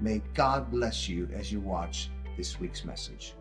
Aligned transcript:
May 0.00 0.20
God 0.34 0.70
bless 0.70 1.08
you 1.08 1.28
as 1.32 1.50
you 1.50 1.60
watch 1.60 2.10
this 2.36 2.60
week's 2.60 2.84
message. 2.84 3.34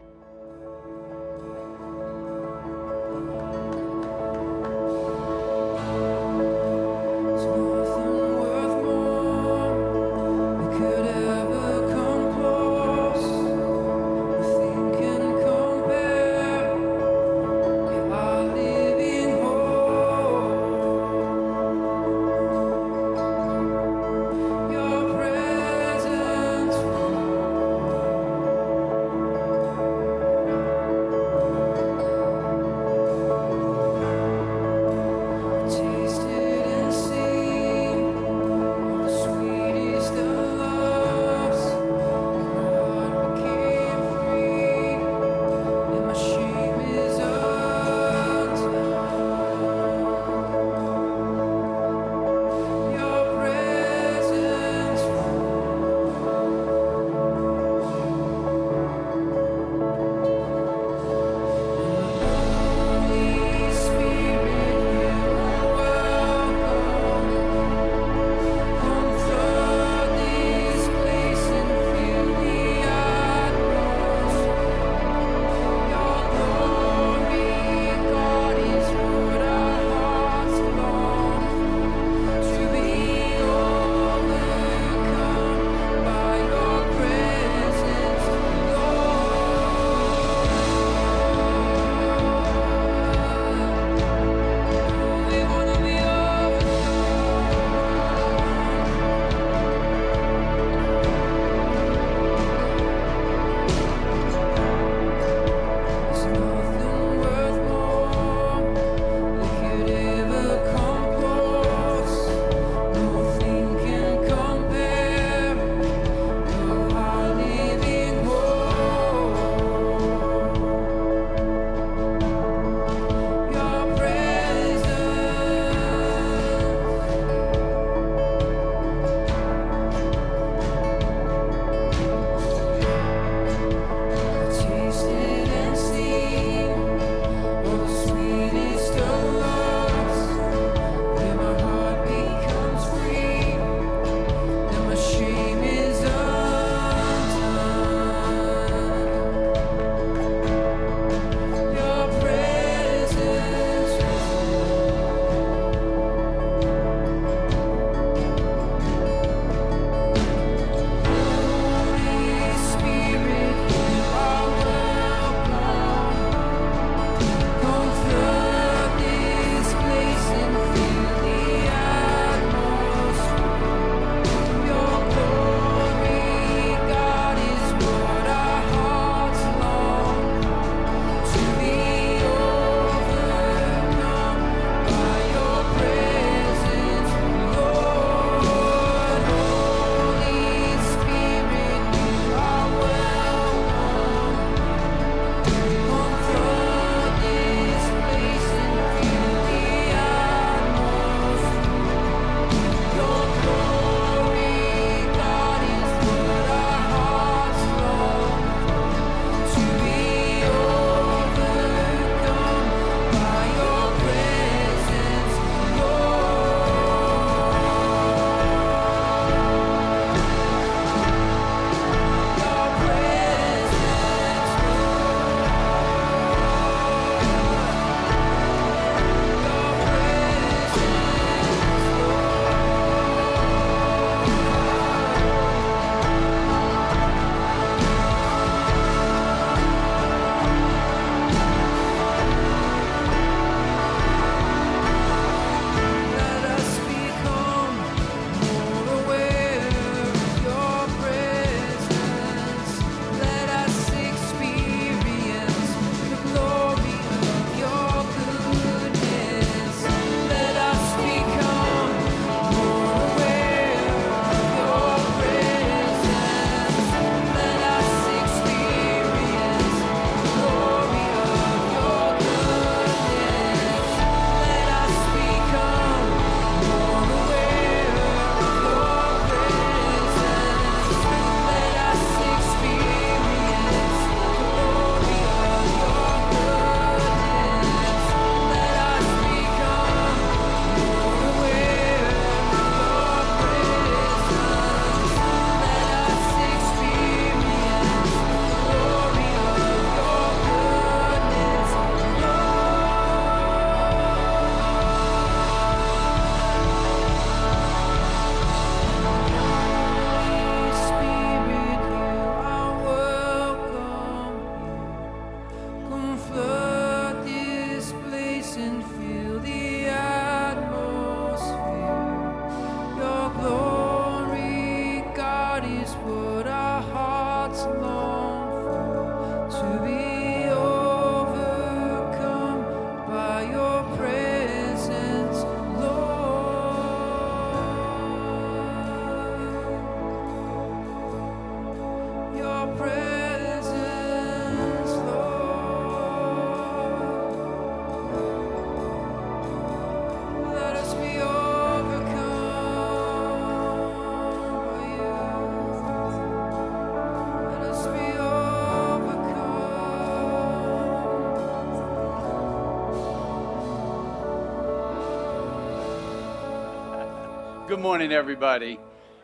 Good 367.76 367.84
morning, 367.84 368.14
everybody. 368.14 368.80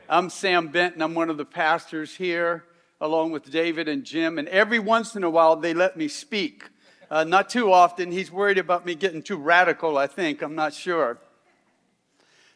I'm 0.09 0.29
Sam 0.29 0.67
Benton. 0.67 1.01
I'm 1.01 1.13
one 1.13 1.29
of 1.29 1.37
the 1.37 1.45
pastors 1.45 2.13
here, 2.13 2.65
along 2.99 3.31
with 3.31 3.49
David 3.49 3.87
and 3.87 4.03
Jim. 4.03 4.37
And 4.37 4.45
every 4.49 4.77
once 4.77 5.15
in 5.15 5.23
a 5.23 5.29
while, 5.29 5.55
they 5.55 5.73
let 5.73 5.95
me 5.95 6.09
speak. 6.09 6.69
Uh, 7.09 7.23
not 7.23 7.49
too 7.49 7.71
often. 7.71 8.11
He's 8.11 8.29
worried 8.29 8.57
about 8.57 8.85
me 8.85 8.93
getting 8.93 9.23
too 9.23 9.37
radical, 9.37 9.97
I 9.97 10.05
think. 10.05 10.41
I'm 10.41 10.53
not 10.53 10.73
sure. 10.73 11.17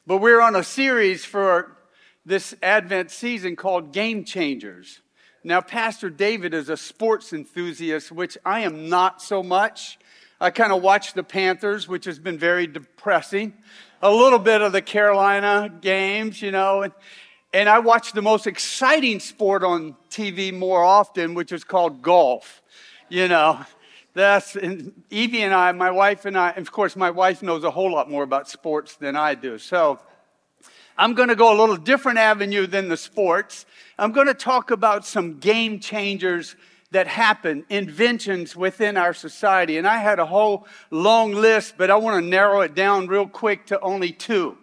But 0.06 0.18
we're 0.18 0.42
on 0.42 0.58
a 0.58 0.66
series 0.66 1.24
for 1.24 1.78
this 2.26 2.54
Advent 2.62 3.10
season 3.10 3.56
called 3.56 3.94
Game 3.94 4.26
Changers. 4.26 5.00
Now, 5.46 5.62
Pastor 5.62 6.10
David 6.10 6.54
is 6.54 6.68
a 6.68 6.76
sports 6.76 7.32
enthusiast, 7.32 8.12
which 8.12 8.38
I 8.44 8.60
am 8.60 8.90
not 8.90 9.22
so 9.22 9.42
much. 9.42 9.98
I 10.40 10.50
kind 10.50 10.74
of 10.74 10.82
watch 10.82 11.14
the 11.14 11.24
Panthers, 11.24 11.88
which 11.88 12.06
has 12.06 12.20
been 12.20 12.38
very 12.38 12.68
depressing 12.68 13.54
a 14.02 14.12
little 14.12 14.40
bit 14.40 14.62
of 14.62 14.74
the 14.74 14.82
Carolina 14.82 15.72
games, 15.82 16.42
you 16.42 16.52
know, 16.52 16.82
and, 16.82 16.94
and 17.54 17.70
I 17.70 17.80
watch 17.80 18.12
the 18.12 18.22
most 18.22 18.48
exciting 18.48 19.22
sport 19.22 19.64
on 19.64 19.96
TV 20.10 20.54
more 20.54 20.84
often, 20.84 21.36
which 21.36 21.54
is 21.54 21.64
called 21.64 22.02
golf. 22.02 22.62
You 23.08 23.30
know, 23.30 23.66
that's 24.14 24.58
and 24.58 24.92
Evie 25.10 25.44
and 25.44 25.54
I, 25.54 25.72
my 25.72 25.92
wife 25.92 26.26
and 26.26 26.38
I, 26.38 26.52
of 26.52 26.72
course, 26.72 26.98
my 26.98 27.12
wife 27.12 27.42
knows 27.42 27.64
a 27.64 27.72
whole 27.72 27.92
lot 27.92 28.10
more 28.10 28.24
about 28.24 28.50
sports 28.50 28.98
than 28.98 29.16
I 29.16 29.36
do. 29.36 29.58
So 29.58 30.00
I'm 30.98 31.14
going 31.14 31.30
to 31.30 31.36
go 31.36 31.56
a 31.56 31.58
little 31.58 31.78
different 31.78 32.20
avenue 32.20 32.68
than 32.68 32.90
the 32.90 32.98
sports. 32.98 33.66
I'm 33.98 34.12
going 34.12 34.28
to 34.28 34.34
talk 34.34 34.70
about 34.70 35.06
some 35.06 35.40
game 35.40 35.80
changers 35.80 36.58
that 36.92 37.08
happen, 37.08 37.66
inventions 37.70 38.56
within 38.56 38.98
our 38.98 39.14
society. 39.14 39.78
And 39.78 39.88
I 39.88 39.98
had 39.98 40.20
a 40.20 40.26
whole 40.26 40.68
long 40.92 41.34
list, 41.34 41.76
but 41.78 41.90
I 41.90 41.96
want 41.96 42.24
to 42.24 42.30
narrow 42.30 42.62
it 42.62 42.76
down 42.76 43.08
real 43.08 43.28
quick 43.28 43.66
to 43.68 43.80
only 43.82 44.12
two. 44.12 44.58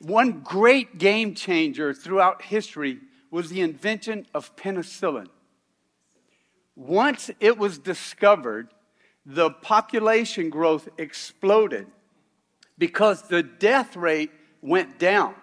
One 0.00 0.40
great 0.40 0.98
game 0.98 1.34
changer 1.34 1.94
throughout 1.94 2.42
history 2.42 3.00
was 3.30 3.50
the 3.50 3.60
invention 3.60 4.26
of 4.34 4.54
penicillin. 4.56 5.28
Once 6.74 7.30
it 7.40 7.56
was 7.56 7.78
discovered, 7.78 8.68
the 9.24 9.50
population 9.50 10.50
growth 10.50 10.88
exploded 10.98 11.86
because 12.78 13.22
the 13.22 13.42
death 13.42 13.96
rate 13.96 14.30
went 14.60 14.98
down. 14.98 15.34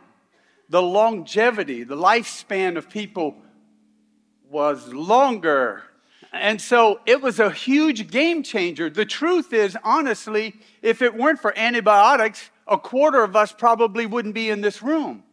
The 0.70 0.82
longevity, 0.82 1.84
the 1.84 1.98
lifespan 1.98 2.78
of 2.78 2.90
people 2.90 3.36
was 4.50 4.94
longer 4.94 5.84
and 6.34 6.60
so 6.60 7.00
it 7.06 7.22
was 7.22 7.40
a 7.40 7.52
huge 7.52 8.10
game 8.10 8.42
changer. 8.42 8.90
The 8.90 9.06
truth 9.06 9.54
is, 9.54 9.78
honestly, 9.84 10.56
if 10.82 11.02
it 11.02 11.16
weren't 11.16 11.40
for 11.40 11.58
antibiotics, 11.58 12.50
a 12.68 12.78
quarter 12.78 13.24
of 13.24 13.36
us 13.36 13.52
probably 13.52 14.08
wouldn't 14.08 14.34
be 14.34 14.50
in 14.50 14.62
this 14.62 14.82
room. 14.82 15.24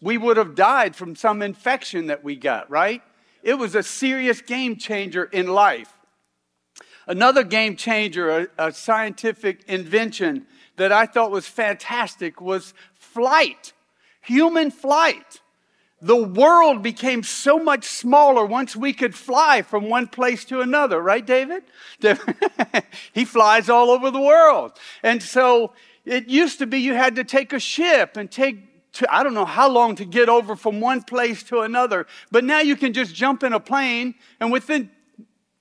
We 0.00 0.16
would 0.16 0.36
have 0.36 0.54
died 0.54 0.94
from 0.94 1.16
some 1.16 1.42
infection 1.42 2.06
that 2.06 2.22
we 2.22 2.36
got, 2.36 2.70
right? 2.70 3.02
It 3.42 3.54
was 3.54 3.74
a 3.74 3.82
serious 3.82 4.40
game 4.40 4.76
changer 4.76 5.24
in 5.24 5.48
life. 5.48 5.92
Another 7.06 7.42
game 7.42 7.76
changer, 7.76 8.48
a, 8.58 8.68
a 8.68 8.72
scientific 8.72 9.64
invention 9.66 10.46
that 10.76 10.92
I 10.92 11.06
thought 11.06 11.30
was 11.30 11.46
fantastic 11.46 12.40
was 12.40 12.74
flight, 12.94 13.72
human 14.22 14.70
flight 14.70 15.40
the 16.04 16.16
world 16.16 16.82
became 16.82 17.22
so 17.22 17.58
much 17.58 17.84
smaller 17.86 18.44
once 18.44 18.76
we 18.76 18.92
could 18.92 19.14
fly 19.14 19.62
from 19.62 19.88
one 19.88 20.06
place 20.06 20.44
to 20.44 20.60
another, 20.60 21.00
right, 21.00 21.24
David? 21.24 21.64
he 23.14 23.24
flies 23.24 23.70
all 23.70 23.90
over 23.90 24.10
the 24.10 24.20
world. 24.20 24.72
And 25.02 25.22
so 25.22 25.72
it 26.04 26.28
used 26.28 26.58
to 26.58 26.66
be 26.66 26.78
you 26.78 26.92
had 26.92 27.16
to 27.16 27.24
take 27.24 27.54
a 27.54 27.58
ship 27.58 28.18
and 28.18 28.30
take 28.30 28.92
to, 28.92 29.12
I 29.12 29.22
don't 29.22 29.32
know 29.32 29.46
how 29.46 29.66
long 29.70 29.96
to 29.96 30.04
get 30.04 30.28
over 30.28 30.56
from 30.56 30.78
one 30.78 31.02
place 31.02 31.42
to 31.44 31.60
another. 31.60 32.06
But 32.30 32.44
now 32.44 32.60
you 32.60 32.76
can 32.76 32.92
just 32.92 33.14
jump 33.14 33.42
in 33.42 33.54
a 33.54 33.60
plane 33.60 34.14
and 34.40 34.52
within 34.52 34.90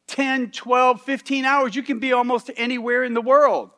10, 0.08 0.52
12, 0.52 1.02
15 1.02 1.46
hours, 1.46 1.74
you 1.74 1.84
can 1.84 2.00
be 2.00 2.12
almost 2.12 2.52
anywhere 2.58 3.06
in 3.06 3.14
the 3.14 3.22
world. 3.22 3.70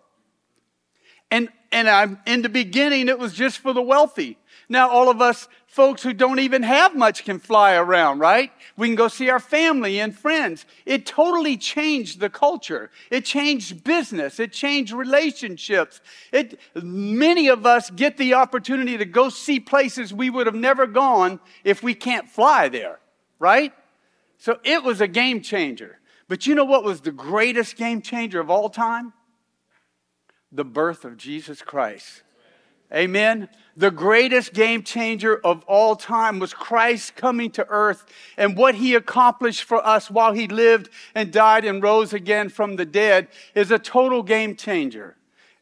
And, 1.30 1.50
and 1.72 1.88
I'm, 1.88 2.20
in 2.26 2.42
the 2.42 2.50
beginning, 2.50 3.08
it 3.08 3.20
was 3.20 3.34
just 3.34 3.60
for 3.60 3.72
the 3.72 3.84
wealthy. 3.84 4.40
Now, 4.68 4.90
all 4.90 5.10
of 5.10 5.22
us 5.22 5.48
folks 5.68 6.02
who 6.02 6.14
don't 6.14 6.40
even 6.40 6.64
have 6.64 6.96
much 6.96 7.26
can 7.26 7.38
fly 7.38 7.76
around, 7.76 8.20
right? 8.20 8.52
We 8.78 8.88
can 8.88 8.96
go 8.96 9.10
see 9.10 9.30
our 9.30 9.42
family 9.42 10.00
and 10.00 10.18
friends. 10.18 10.66
It 10.86 11.06
totally 11.06 11.58
changed 11.58 12.20
the 12.20 12.30
culture. 12.30 12.90
It 13.12 13.26
changed 13.26 13.84
business. 13.84 14.40
It 14.40 14.54
changed 14.54 14.94
relationships. 14.94 16.00
It, 16.32 16.60
many 16.76 17.50
of 17.50 17.66
us 17.66 17.90
get 17.90 18.18
the 18.18 18.36
opportunity 18.36 18.98
to 18.98 19.06
go 19.06 19.30
see 19.30 19.60
places 19.60 20.14
we 20.14 20.30
would 20.30 20.48
have 20.48 20.56
never 20.56 20.88
gone 20.88 21.40
if 21.64 21.84
we 21.84 21.94
can't 21.94 22.30
fly 22.30 22.70
there, 22.70 23.00
right? 23.38 23.74
So 24.38 24.60
it 24.64 24.84
was 24.84 25.02
a 25.02 25.08
game 25.08 25.42
changer. 25.42 26.00
But 26.28 26.48
you 26.48 26.56
know 26.56 26.66
what 26.66 26.84
was 26.84 27.02
the 27.02 27.12
greatest 27.12 27.76
game 27.76 28.02
changer 28.02 28.40
of 28.40 28.50
all 28.50 28.70
time? 28.70 29.14
The 30.52 30.66
birth 30.66 31.06
of 31.06 31.18
Jesus 31.18 31.62
Christ. 31.62 32.24
Amen. 32.96 33.50
The 33.76 33.92
greatest 33.92 34.54
game 34.54 34.84
changer 34.84 35.36
of 35.44 35.64
all 35.66 35.98
time 35.98 36.40
was 36.40 36.54
Christ 36.54 37.18
coming 37.18 37.52
to 37.52 37.68
earth 37.68 38.06
and 38.38 38.56
what 38.56 38.76
he 38.76 38.96
accomplished 38.96 39.64
for 39.64 39.86
us 39.86 40.10
while 40.10 40.32
he 40.32 40.48
lived 40.48 40.90
and 41.14 41.32
died 41.32 41.66
and 41.66 41.84
rose 41.84 42.14
again 42.14 42.48
from 42.48 42.78
the 42.78 42.86
dead 42.86 43.28
is 43.54 43.72
a 43.72 43.80
total 43.80 44.24
game 44.24 44.56
changer. 44.56 45.18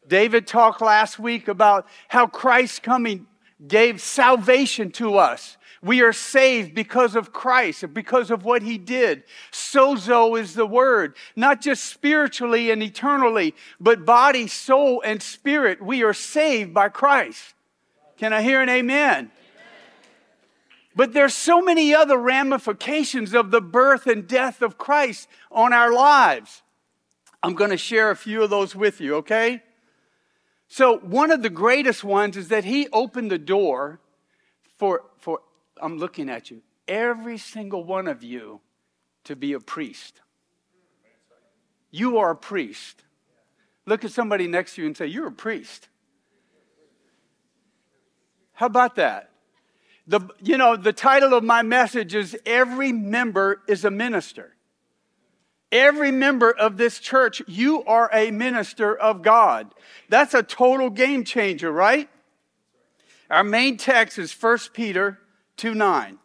David 0.06 0.46
talked 0.46 0.80
last 0.80 1.18
week 1.18 1.48
about 1.48 1.88
how 2.08 2.28
Christ 2.28 2.84
coming 2.84 3.26
gave 3.66 4.00
salvation 4.00 4.92
to 4.92 5.16
us. 5.16 5.56
We 5.84 6.00
are 6.00 6.14
saved 6.14 6.74
because 6.74 7.14
of 7.14 7.30
Christ, 7.30 7.92
because 7.92 8.30
of 8.30 8.42
what 8.42 8.62
he 8.62 8.78
did. 8.78 9.24
Sozo 9.52 10.40
is 10.40 10.54
the 10.54 10.64
word, 10.64 11.14
not 11.36 11.60
just 11.60 11.84
spiritually 11.84 12.70
and 12.70 12.82
eternally, 12.82 13.54
but 13.78 14.06
body, 14.06 14.46
soul, 14.46 15.02
and 15.04 15.22
spirit. 15.22 15.82
We 15.82 16.02
are 16.02 16.14
saved 16.14 16.72
by 16.72 16.88
Christ. 16.88 17.52
Can 18.16 18.32
I 18.32 18.40
hear 18.40 18.62
an 18.62 18.70
amen? 18.70 19.30
But 20.96 21.12
there's 21.12 21.34
so 21.34 21.60
many 21.60 21.94
other 21.94 22.16
ramifications 22.16 23.34
of 23.34 23.50
the 23.50 23.60
birth 23.60 24.06
and 24.06 24.26
death 24.26 24.62
of 24.62 24.78
Christ 24.78 25.28
on 25.52 25.74
our 25.74 25.92
lives. 25.92 26.62
I'm 27.42 27.54
going 27.54 27.70
to 27.70 27.76
share 27.76 28.10
a 28.10 28.16
few 28.16 28.42
of 28.42 28.48
those 28.48 28.74
with 28.74 29.02
you, 29.02 29.16
okay? 29.16 29.62
So, 30.68 30.96
one 30.96 31.30
of 31.30 31.42
the 31.42 31.50
greatest 31.50 32.04
ones 32.04 32.38
is 32.38 32.48
that 32.48 32.64
he 32.64 32.88
opened 32.90 33.30
the 33.30 33.38
door 33.38 34.00
for, 34.78 35.02
for 35.18 35.40
I'm 35.80 35.98
looking 35.98 36.28
at 36.30 36.50
you, 36.50 36.62
every 36.86 37.38
single 37.38 37.84
one 37.84 38.06
of 38.06 38.22
you 38.22 38.60
to 39.24 39.36
be 39.36 39.52
a 39.52 39.60
priest. 39.60 40.20
You 41.90 42.18
are 42.18 42.30
a 42.30 42.36
priest. 42.36 43.04
Look 43.86 44.04
at 44.04 44.10
somebody 44.10 44.46
next 44.46 44.74
to 44.74 44.82
you 44.82 44.86
and 44.86 44.96
say, 44.96 45.06
You're 45.06 45.28
a 45.28 45.32
priest. 45.32 45.88
How 48.52 48.66
about 48.66 48.96
that? 48.96 49.30
The, 50.06 50.20
you 50.42 50.58
know, 50.58 50.76
the 50.76 50.92
title 50.92 51.34
of 51.34 51.42
my 51.42 51.62
message 51.62 52.14
is 52.14 52.36
Every 52.44 52.92
Member 52.92 53.62
is 53.66 53.84
a 53.84 53.90
Minister. 53.90 54.54
Every 55.74 56.12
member 56.12 56.52
of 56.52 56.76
this 56.76 57.00
church, 57.00 57.42
you 57.48 57.82
are 57.84 58.08
a 58.12 58.30
minister 58.30 58.96
of 58.96 59.22
God. 59.22 59.74
That's 60.08 60.32
a 60.32 60.44
total 60.44 60.88
game 60.88 61.24
changer, 61.24 61.72
right? 61.72 62.08
Our 63.28 63.42
main 63.42 63.76
text 63.76 64.16
is 64.16 64.32
1 64.32 64.58
Peter 64.72 65.18
2 65.56 65.74
9. 65.74 66.18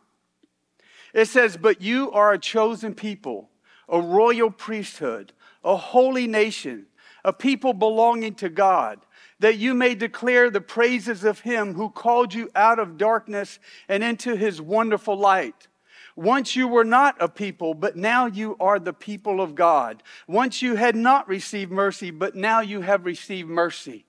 It 1.14 1.26
says, 1.26 1.58
But 1.58 1.82
you 1.82 2.12
are 2.12 2.34
a 2.34 2.40
chosen 2.40 2.94
people, 2.94 3.50
a 3.88 4.00
royal 4.00 4.52
priesthood, 4.52 5.34
a 5.64 5.76
holy 5.76 6.28
nation, 6.28 6.86
a 7.24 7.34
people 7.34 7.74
belonging 7.74 8.36
to 8.36 8.50
God, 8.50 9.00
that 9.40 9.58
you 9.58 9.74
may 9.74 9.96
declare 9.96 10.50
the 10.50 10.62
praises 10.62 11.24
of 11.24 11.42
him 11.42 11.74
who 11.74 11.90
called 11.90 12.34
you 12.34 12.50
out 12.56 12.80
of 12.80 12.98
darkness 12.98 13.60
and 13.88 14.04
into 14.04 14.36
his 14.36 14.62
wonderful 14.62 15.18
light. 15.18 15.68
Once 16.16 16.56
you 16.56 16.68
were 16.68 16.84
not 16.84 17.16
a 17.22 17.30
people, 17.30 17.74
but 17.74 17.96
now 17.96 18.26
you 18.26 18.58
are 18.60 18.78
the 18.78 18.94
people 18.94 19.40
of 19.40 19.56
God. 19.56 20.04
Once 20.28 20.62
you 20.62 20.76
had 20.76 20.96
not 20.96 21.28
received 21.30 21.72
mercy, 21.72 22.12
but 22.12 22.36
now 22.36 22.60
you 22.60 22.82
have 22.82 23.06
received 23.06 23.50
mercy. 23.50 24.06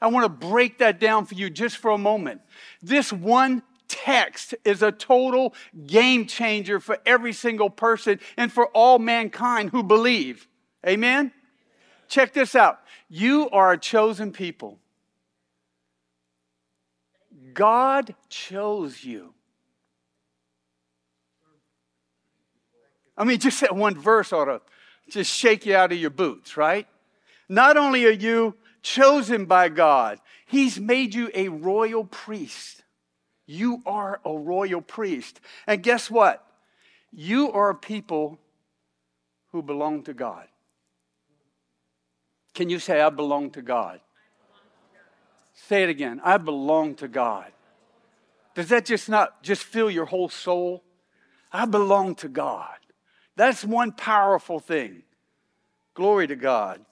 I 0.00 0.08
want 0.08 0.24
to 0.24 0.48
break 0.48 0.78
that 0.78 0.98
down 0.98 1.24
for 1.26 1.34
you 1.34 1.48
just 1.48 1.76
for 1.76 1.92
a 1.92 1.98
moment. 1.98 2.40
This 2.82 3.12
one 3.12 3.62
text 3.92 4.54
is 4.64 4.82
a 4.82 4.90
total 4.90 5.54
game 5.86 6.26
changer 6.26 6.80
for 6.80 6.98
every 7.04 7.34
single 7.34 7.68
person 7.68 8.18
and 8.38 8.50
for 8.50 8.68
all 8.68 8.98
mankind 8.98 9.70
who 9.70 9.82
believe. 9.82 10.48
Amen? 10.86 11.30
Check 12.08 12.32
this 12.32 12.54
out. 12.54 12.80
You 13.10 13.50
are 13.50 13.72
a 13.72 13.78
chosen 13.78 14.32
people. 14.32 14.78
God 17.52 18.14
chose 18.30 19.04
you. 19.04 19.34
I 23.16 23.24
mean, 23.24 23.38
just 23.38 23.60
that 23.60 23.76
one 23.76 23.94
verse 23.94 24.32
ought 24.32 24.46
to 24.46 24.62
just 25.10 25.30
shake 25.30 25.66
you 25.66 25.76
out 25.76 25.92
of 25.92 25.98
your 25.98 26.10
boots, 26.10 26.56
right? 26.56 26.86
Not 27.46 27.76
only 27.76 28.06
are 28.06 28.10
you 28.10 28.54
chosen 28.80 29.44
by 29.44 29.68
God, 29.68 30.18
He's 30.46 30.80
made 30.80 31.14
you 31.14 31.30
a 31.34 31.48
royal 31.48 32.04
priest. 32.04 32.81
You 33.52 33.82
are 33.84 34.18
a 34.24 34.32
royal 34.32 34.80
priest. 34.80 35.38
And 35.66 35.82
guess 35.82 36.10
what? 36.10 36.42
You 37.12 37.52
are 37.52 37.68
a 37.68 37.74
people 37.74 38.38
who 39.50 39.62
belong 39.62 40.04
to 40.04 40.14
God. 40.14 40.46
Can 42.54 42.70
you 42.70 42.78
say, 42.78 43.02
I 43.02 43.10
belong 43.10 43.50
to 43.50 43.60
God? 43.60 44.00
Say 45.52 45.82
it 45.82 45.90
again. 45.90 46.18
I 46.24 46.38
belong 46.38 46.94
to 46.96 47.08
God. 47.08 47.52
Does 48.54 48.70
that 48.70 48.86
just 48.86 49.10
not 49.10 49.42
just 49.42 49.62
fill 49.62 49.90
your 49.90 50.06
whole 50.06 50.30
soul? 50.30 50.82
I 51.52 51.66
belong 51.66 52.14
to 52.16 52.28
God. 52.28 52.78
That's 53.36 53.66
one 53.66 53.92
powerful 53.92 54.60
thing. 54.60 55.02
Glory 55.92 56.26
to 56.26 56.36
God. 56.36 56.82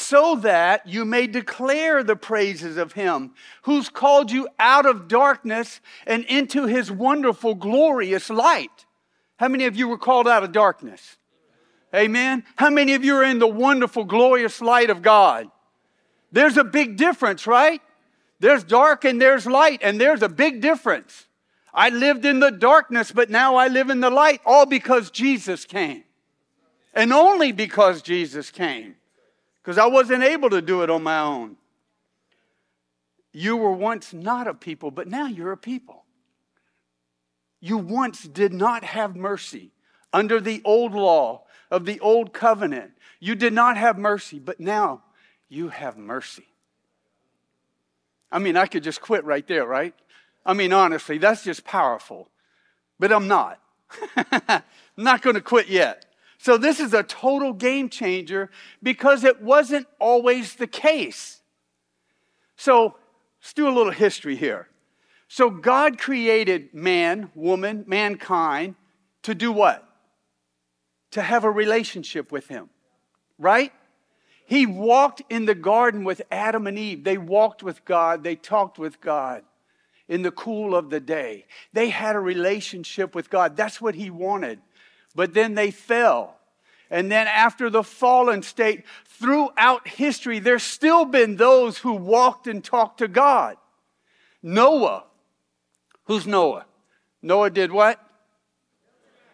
So 0.00 0.36
that 0.36 0.86
you 0.86 1.04
may 1.04 1.26
declare 1.26 2.04
the 2.04 2.14
praises 2.14 2.76
of 2.76 2.92
him 2.92 3.32
who's 3.62 3.88
called 3.88 4.30
you 4.30 4.48
out 4.56 4.86
of 4.86 5.08
darkness 5.08 5.80
and 6.06 6.24
into 6.26 6.66
his 6.66 6.88
wonderful, 6.88 7.56
glorious 7.56 8.30
light. 8.30 8.86
How 9.38 9.48
many 9.48 9.64
of 9.64 9.74
you 9.74 9.88
were 9.88 9.98
called 9.98 10.28
out 10.28 10.44
of 10.44 10.52
darkness? 10.52 11.16
Amen. 11.92 12.44
How 12.54 12.70
many 12.70 12.94
of 12.94 13.04
you 13.04 13.16
are 13.16 13.24
in 13.24 13.40
the 13.40 13.48
wonderful, 13.48 14.04
glorious 14.04 14.60
light 14.60 14.88
of 14.88 15.02
God? 15.02 15.50
There's 16.30 16.56
a 16.56 16.64
big 16.64 16.96
difference, 16.96 17.48
right? 17.48 17.82
There's 18.38 18.62
dark 18.62 19.04
and 19.04 19.20
there's 19.20 19.46
light, 19.46 19.80
and 19.82 20.00
there's 20.00 20.22
a 20.22 20.28
big 20.28 20.60
difference. 20.60 21.26
I 21.74 21.88
lived 21.88 22.24
in 22.24 22.38
the 22.38 22.52
darkness, 22.52 23.10
but 23.10 23.30
now 23.30 23.56
I 23.56 23.66
live 23.66 23.90
in 23.90 23.98
the 23.98 24.10
light, 24.10 24.42
all 24.46 24.64
because 24.64 25.10
Jesus 25.10 25.64
came. 25.64 26.04
And 26.94 27.12
only 27.12 27.50
because 27.50 28.00
Jesus 28.00 28.52
came. 28.52 28.94
Because 29.68 29.76
I 29.76 29.84
wasn't 29.84 30.22
able 30.24 30.48
to 30.48 30.62
do 30.62 30.80
it 30.80 30.88
on 30.88 31.02
my 31.02 31.18
own. 31.18 31.58
You 33.34 33.54
were 33.58 33.70
once 33.70 34.14
not 34.14 34.48
a 34.48 34.54
people, 34.54 34.90
but 34.90 35.08
now 35.08 35.26
you're 35.26 35.52
a 35.52 35.58
people. 35.58 36.06
You 37.60 37.76
once 37.76 38.22
did 38.22 38.54
not 38.54 38.82
have 38.82 39.14
mercy 39.14 39.72
under 40.10 40.40
the 40.40 40.62
old 40.64 40.94
law 40.94 41.42
of 41.70 41.84
the 41.84 42.00
old 42.00 42.32
covenant. 42.32 42.92
You 43.20 43.34
did 43.34 43.52
not 43.52 43.76
have 43.76 43.98
mercy, 43.98 44.38
but 44.38 44.58
now 44.58 45.02
you 45.50 45.68
have 45.68 45.98
mercy. 45.98 46.46
I 48.32 48.38
mean, 48.38 48.56
I 48.56 48.64
could 48.64 48.82
just 48.82 49.02
quit 49.02 49.22
right 49.26 49.46
there, 49.46 49.66
right? 49.66 49.94
I 50.46 50.54
mean, 50.54 50.72
honestly, 50.72 51.18
that's 51.18 51.44
just 51.44 51.66
powerful. 51.66 52.30
But 52.98 53.12
I'm 53.12 53.28
not. 53.28 53.60
I'm 54.16 54.62
not 54.96 55.20
going 55.20 55.36
to 55.36 55.42
quit 55.42 55.68
yet. 55.68 56.06
So, 56.38 56.56
this 56.56 56.78
is 56.78 56.94
a 56.94 57.02
total 57.02 57.52
game 57.52 57.88
changer 57.88 58.48
because 58.80 59.24
it 59.24 59.42
wasn't 59.42 59.88
always 59.98 60.54
the 60.54 60.68
case. 60.68 61.42
So, 62.56 62.94
let's 63.40 63.52
do 63.52 63.68
a 63.68 63.74
little 63.74 63.92
history 63.92 64.36
here. 64.36 64.68
So, 65.26 65.50
God 65.50 65.98
created 65.98 66.72
man, 66.72 67.32
woman, 67.34 67.84
mankind 67.88 68.76
to 69.22 69.34
do 69.34 69.50
what? 69.50 69.84
To 71.12 71.22
have 71.22 71.42
a 71.42 71.50
relationship 71.50 72.30
with 72.30 72.46
Him, 72.46 72.70
right? 73.36 73.72
He 74.46 74.64
walked 74.64 75.22
in 75.28 75.44
the 75.44 75.56
garden 75.56 76.04
with 76.04 76.22
Adam 76.30 76.68
and 76.68 76.78
Eve. 76.78 77.02
They 77.02 77.18
walked 77.18 77.64
with 77.64 77.84
God, 77.84 78.22
they 78.22 78.36
talked 78.36 78.78
with 78.78 79.00
God 79.00 79.42
in 80.08 80.22
the 80.22 80.30
cool 80.30 80.74
of 80.74 80.88
the 80.88 81.00
day. 81.00 81.46
They 81.72 81.90
had 81.90 82.16
a 82.16 82.20
relationship 82.20 83.14
with 83.14 83.28
God. 83.28 83.56
That's 83.56 83.80
what 83.80 83.94
He 83.94 84.08
wanted. 84.08 84.60
But 85.18 85.34
then 85.34 85.56
they 85.56 85.72
fell. 85.72 86.36
And 86.92 87.10
then, 87.10 87.26
after 87.26 87.68
the 87.70 87.82
fallen 87.82 88.44
state, 88.44 88.84
throughout 89.04 89.88
history, 89.88 90.38
there's 90.38 90.62
still 90.62 91.04
been 91.04 91.34
those 91.34 91.78
who 91.78 91.94
walked 91.94 92.46
and 92.46 92.62
talked 92.62 92.98
to 92.98 93.08
God. 93.08 93.56
Noah. 94.44 95.02
Who's 96.04 96.24
Noah? 96.24 96.66
Noah 97.20 97.50
did 97.50 97.72
what? 97.72 98.00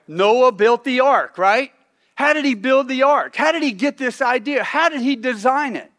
Noah 0.08 0.52
built 0.52 0.84
the 0.84 1.00
ark, 1.00 1.36
right? 1.36 1.70
How 2.14 2.32
did 2.32 2.46
he 2.46 2.54
build 2.54 2.88
the 2.88 3.02
ark? 3.02 3.36
How 3.36 3.52
did 3.52 3.62
he 3.62 3.72
get 3.72 3.98
this 3.98 4.22
idea? 4.22 4.64
How 4.64 4.88
did 4.88 5.02
he 5.02 5.16
design 5.16 5.76
it? 5.76 5.92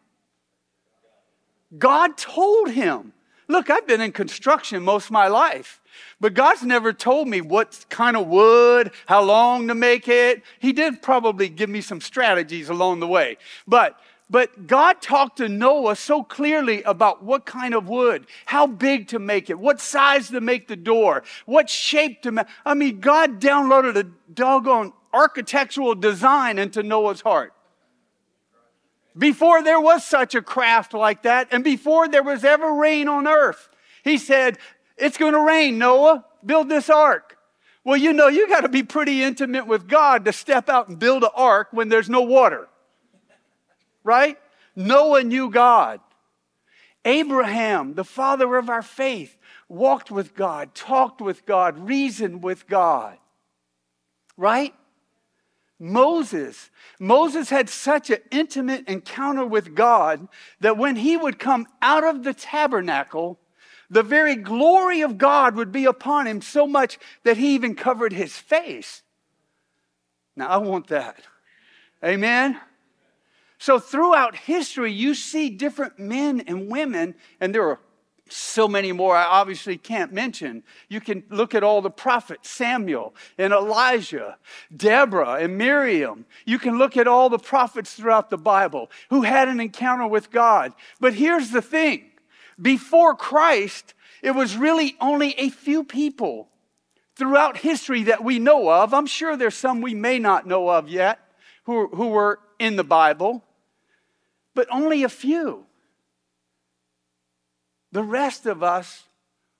God 1.78 2.18
told 2.18 2.70
him. 2.70 3.12
Look, 3.46 3.70
I've 3.70 3.86
been 3.86 4.00
in 4.00 4.10
construction 4.10 4.82
most 4.82 5.04
of 5.04 5.12
my 5.12 5.28
life, 5.28 5.80
but 6.20 6.34
God's 6.34 6.62
never 6.62 6.92
told 6.92 7.28
me 7.28 7.40
what 7.40 7.84
kind 7.88 8.16
of 8.16 8.26
wood, 8.26 8.92
how 9.06 9.22
long 9.22 9.68
to 9.68 9.74
make 9.74 10.08
it. 10.08 10.42
He 10.58 10.72
did 10.72 11.02
probably 11.02 11.48
give 11.48 11.70
me 11.70 11.80
some 11.80 12.00
strategies 12.00 12.68
along 12.68 13.00
the 13.00 13.06
way. 13.06 13.38
But 13.66 13.98
but 14.28 14.66
God 14.66 15.00
talked 15.00 15.36
to 15.36 15.48
Noah 15.48 15.94
so 15.94 16.24
clearly 16.24 16.82
about 16.82 17.22
what 17.22 17.46
kind 17.46 17.74
of 17.74 17.88
wood, 17.88 18.26
how 18.44 18.66
big 18.66 19.08
to 19.08 19.20
make 19.20 19.50
it, 19.50 19.58
what 19.58 19.80
size 19.80 20.28
to 20.30 20.40
make 20.40 20.66
the 20.66 20.76
door, 20.76 21.22
what 21.44 21.70
shape 21.70 22.22
to 22.22 22.32
make. 22.32 22.46
I 22.64 22.74
mean, 22.74 22.98
God 22.98 23.40
downloaded 23.40 23.96
a 23.96 24.10
doggone 24.32 24.92
architectural 25.14 25.94
design 25.94 26.58
into 26.58 26.82
Noah's 26.82 27.20
heart. 27.20 27.52
Before 29.16 29.62
there 29.62 29.80
was 29.80 30.04
such 30.04 30.34
a 30.34 30.42
craft 30.42 30.92
like 30.92 31.22
that, 31.22 31.48
and 31.52 31.62
before 31.62 32.08
there 32.08 32.22
was 32.22 32.44
ever 32.44 32.74
rain 32.74 33.08
on 33.08 33.26
earth, 33.26 33.68
he 34.04 34.18
said, 34.18 34.58
It's 34.96 35.18
going 35.18 35.34
to 35.34 35.40
rain, 35.40 35.78
Noah. 35.78 36.24
Build 36.44 36.68
this 36.68 36.88
ark. 36.88 37.36
Well, 37.84 37.96
you 37.96 38.12
know, 38.12 38.28
you 38.28 38.48
got 38.48 38.62
to 38.62 38.68
be 38.68 38.82
pretty 38.82 39.22
intimate 39.22 39.66
with 39.66 39.86
God 39.86 40.24
to 40.24 40.32
step 40.32 40.68
out 40.68 40.88
and 40.88 40.98
build 40.98 41.22
an 41.22 41.30
ark 41.34 41.68
when 41.70 41.88
there's 41.88 42.10
no 42.10 42.22
water. 42.22 42.68
Right? 44.02 44.38
Noah 44.74 45.22
knew 45.22 45.50
God. 45.50 46.00
Abraham, 47.04 47.94
the 47.94 48.04
father 48.04 48.56
of 48.56 48.68
our 48.68 48.82
faith, 48.82 49.38
walked 49.68 50.10
with 50.10 50.34
God, 50.34 50.74
talked 50.74 51.20
with 51.20 51.46
God, 51.46 51.88
reasoned 51.88 52.42
with 52.42 52.66
God. 52.66 53.18
Right? 54.36 54.74
Moses. 55.78 56.70
Moses 56.98 57.50
had 57.50 57.68
such 57.68 58.10
an 58.10 58.18
intimate 58.30 58.88
encounter 58.88 59.46
with 59.46 59.74
God 59.74 60.26
that 60.60 60.76
when 60.76 60.96
he 60.96 61.16
would 61.16 61.38
come 61.38 61.66
out 61.80 62.02
of 62.02 62.24
the 62.24 62.34
tabernacle, 62.34 63.38
the 63.90 64.02
very 64.02 64.36
glory 64.36 65.00
of 65.00 65.18
God 65.18 65.54
would 65.56 65.72
be 65.72 65.84
upon 65.84 66.26
him 66.26 66.40
so 66.40 66.66
much 66.66 66.98
that 67.24 67.36
he 67.36 67.54
even 67.54 67.74
covered 67.74 68.12
his 68.12 68.36
face. 68.36 69.02
Now, 70.36 70.48
I 70.48 70.56
want 70.58 70.88
that. 70.88 71.20
Amen? 72.04 72.60
So, 73.58 73.78
throughout 73.78 74.36
history, 74.36 74.92
you 74.92 75.14
see 75.14 75.48
different 75.48 75.98
men 75.98 76.40
and 76.46 76.68
women, 76.68 77.14
and 77.40 77.54
there 77.54 77.66
are 77.68 77.80
so 78.28 78.66
many 78.66 78.92
more 78.92 79.16
I 79.16 79.24
obviously 79.24 79.78
can't 79.78 80.12
mention. 80.12 80.64
You 80.88 81.00
can 81.00 81.22
look 81.30 81.54
at 81.54 81.62
all 81.62 81.80
the 81.80 81.90
prophets, 81.90 82.50
Samuel 82.50 83.14
and 83.38 83.52
Elijah, 83.52 84.36
Deborah 84.76 85.34
and 85.34 85.56
Miriam. 85.56 86.26
You 86.44 86.58
can 86.58 86.76
look 86.76 86.96
at 86.96 87.06
all 87.06 87.28
the 87.28 87.38
prophets 87.38 87.94
throughout 87.94 88.30
the 88.30 88.38
Bible 88.38 88.90
who 89.10 89.22
had 89.22 89.48
an 89.48 89.60
encounter 89.60 90.06
with 90.06 90.30
God. 90.30 90.72
But 90.98 91.14
here's 91.14 91.50
the 91.50 91.62
thing 91.62 92.10
before 92.60 93.14
Christ, 93.14 93.94
it 94.22 94.32
was 94.32 94.56
really 94.56 94.96
only 95.00 95.32
a 95.38 95.50
few 95.50 95.84
people 95.84 96.48
throughout 97.16 97.58
history 97.58 98.04
that 98.04 98.24
we 98.24 98.38
know 98.38 98.70
of. 98.70 98.92
I'm 98.92 99.06
sure 99.06 99.36
there's 99.36 99.56
some 99.56 99.80
we 99.80 99.94
may 99.94 100.18
not 100.18 100.46
know 100.46 100.68
of 100.68 100.88
yet 100.88 101.18
who, 101.64 101.88
who 101.88 102.08
were 102.08 102.40
in 102.58 102.76
the 102.76 102.84
Bible, 102.84 103.44
but 104.54 104.68
only 104.70 105.02
a 105.02 105.08
few. 105.08 105.66
The 107.92 108.02
rest 108.02 108.46
of 108.46 108.62
us 108.62 109.04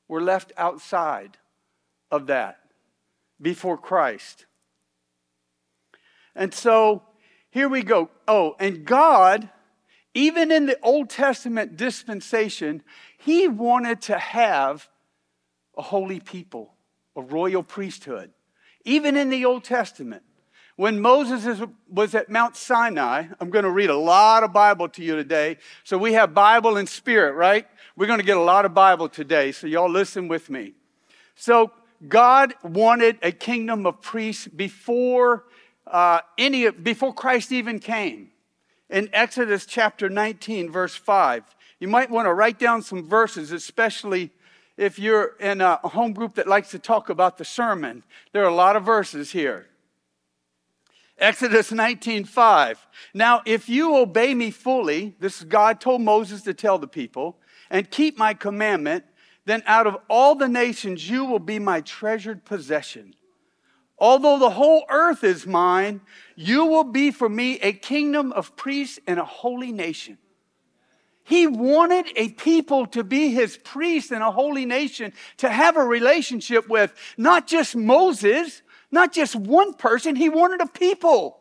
were 0.09 0.21
left 0.21 0.53
outside 0.57 1.37
of 2.11 2.27
that 2.27 2.59
before 3.41 3.79
Christ. 3.79 4.47
And 6.35 6.53
so 6.53 7.03
here 7.51 7.69
we 7.69 7.83
go. 7.83 8.11
Oh, 8.29 8.55
and 8.61 8.85
God, 8.85 9.49
even 10.17 10.51
in 10.51 10.65
the 10.65 10.79
Old 10.83 11.11
Testament 11.11 11.77
dispensation, 11.77 12.83
He 13.19 13.49
wanted 13.49 14.01
to 14.03 14.19
have 14.19 14.89
a 15.77 15.83
holy 15.83 16.21
people, 16.21 16.73
a 17.15 17.21
royal 17.21 17.63
priesthood. 17.63 18.31
Even 18.87 19.15
in 19.15 19.29
the 19.29 19.45
Old 19.45 19.63
Testament. 19.63 20.23
When 20.77 21.01
Moses 21.01 21.61
was 21.91 22.15
at 22.15 22.31
Mount 22.31 22.57
Sinai, 22.57 23.25
I'm 23.41 23.51
going 23.51 23.65
to 23.65 23.71
read 23.71 23.91
a 23.91 23.97
lot 23.97 24.43
of 24.43 24.55
Bible 24.55 24.89
to 24.91 25.03
you 25.03 25.17
today. 25.17 25.59
So 25.85 25.99
we 25.99 26.15
have 26.15 26.33
Bible 26.33 26.79
and 26.79 26.89
Spirit, 26.89 27.35
right? 27.35 27.67
We're 27.95 28.07
going 28.07 28.19
to 28.19 28.25
get 28.25 28.39
a 28.39 28.43
lot 28.43 28.65
of 28.65 28.73
Bible 28.73 29.11
today, 29.11 29.53
so 29.53 29.67
y'all 29.67 29.91
listen 29.91 30.29
with 30.29 30.49
me. 30.49 30.73
So 31.35 31.73
God 32.09 32.55
wanted 32.63 33.19
a 33.23 33.33
kingdom 33.33 33.85
of 33.85 34.01
priests 34.01 34.49
before 34.49 35.45
uh, 35.87 36.21
any 36.39 36.71
before 36.71 37.13
Christ 37.13 37.53
even 37.53 37.79
came. 37.81 38.31
In 38.89 39.09
Exodus 39.13 39.67
chapter 39.67 40.09
19, 40.09 40.71
verse 40.71 40.95
5, 40.95 41.43
you 41.81 41.89
might 41.89 42.11
want 42.11 42.27
to 42.27 42.33
write 42.33 42.59
down 42.59 42.83
some 42.83 43.07
verses, 43.07 43.51
especially 43.53 44.31
if 44.77 44.99
you're 44.99 45.35
in 45.41 45.61
a 45.61 45.77
home 45.77 46.13
group 46.13 46.35
that 46.37 46.47
likes 46.47 46.71
to 46.71 46.79
talk 46.79 47.09
about 47.09 47.39
the 47.39 47.45
sermon. 47.45 48.05
There 48.33 48.43
are 48.45 48.49
a 48.49 48.55
lot 48.55 48.77
of 48.77 48.85
verses 48.85 49.33
here. 49.33 49.67
Exodus 51.19 51.71
19:5. 51.71 52.87
Now, 53.15 53.43
if 53.47 53.69
you 53.69 53.97
obey 53.97 54.35
me 54.35 54.51
fully, 54.51 55.17
this 55.19 55.43
God 55.43 55.81
told 55.81 56.03
Moses 56.03 56.43
to 56.43 56.55
tell 56.55 56.79
the 56.79 56.87
people, 56.87 57.41
and 57.71 57.91
keep 57.91 58.19
my 58.19 58.35
commandment, 58.35 59.05
then 59.47 59.63
out 59.67 59.87
of 59.87 59.97
all 60.09 60.35
the 60.35 60.49
nations 60.49 61.09
you 61.09 61.25
will 61.25 61.39
be 61.39 61.59
my 61.59 61.81
treasured 61.81 62.45
possession. 62.45 63.15
Although 63.99 64.39
the 64.39 64.51
whole 64.51 64.85
earth 64.91 65.25
is 65.25 65.47
mine, 65.47 66.03
you 66.35 66.67
will 66.67 66.85
be 66.85 67.11
for 67.11 67.29
me 67.29 67.59
a 67.61 67.73
kingdom 67.73 68.33
of 68.33 68.57
priests 68.57 68.99
and 69.07 69.19
a 69.19 69.25
holy 69.25 69.73
nation. 69.73 70.19
He 71.25 71.47
wanted 71.47 72.07
a 72.15 72.29
people 72.29 72.87
to 72.89 73.03
be 73.03 73.31
his 73.33 73.57
priests 73.57 74.13
and 74.13 74.23
a 74.23 74.31
holy 74.31 74.65
nation, 74.65 75.13
to 75.39 75.49
have 75.49 75.77
a 75.77 75.85
relationship 75.85 76.69
with 76.69 76.95
not 77.17 77.49
just 77.49 77.75
Moses, 77.75 78.63
not 78.93 79.13
just 79.13 79.35
one 79.35 79.75
person, 79.75 80.15
he 80.15 80.29
wanted 80.29 80.61
a 80.61 80.67
people. 80.67 81.41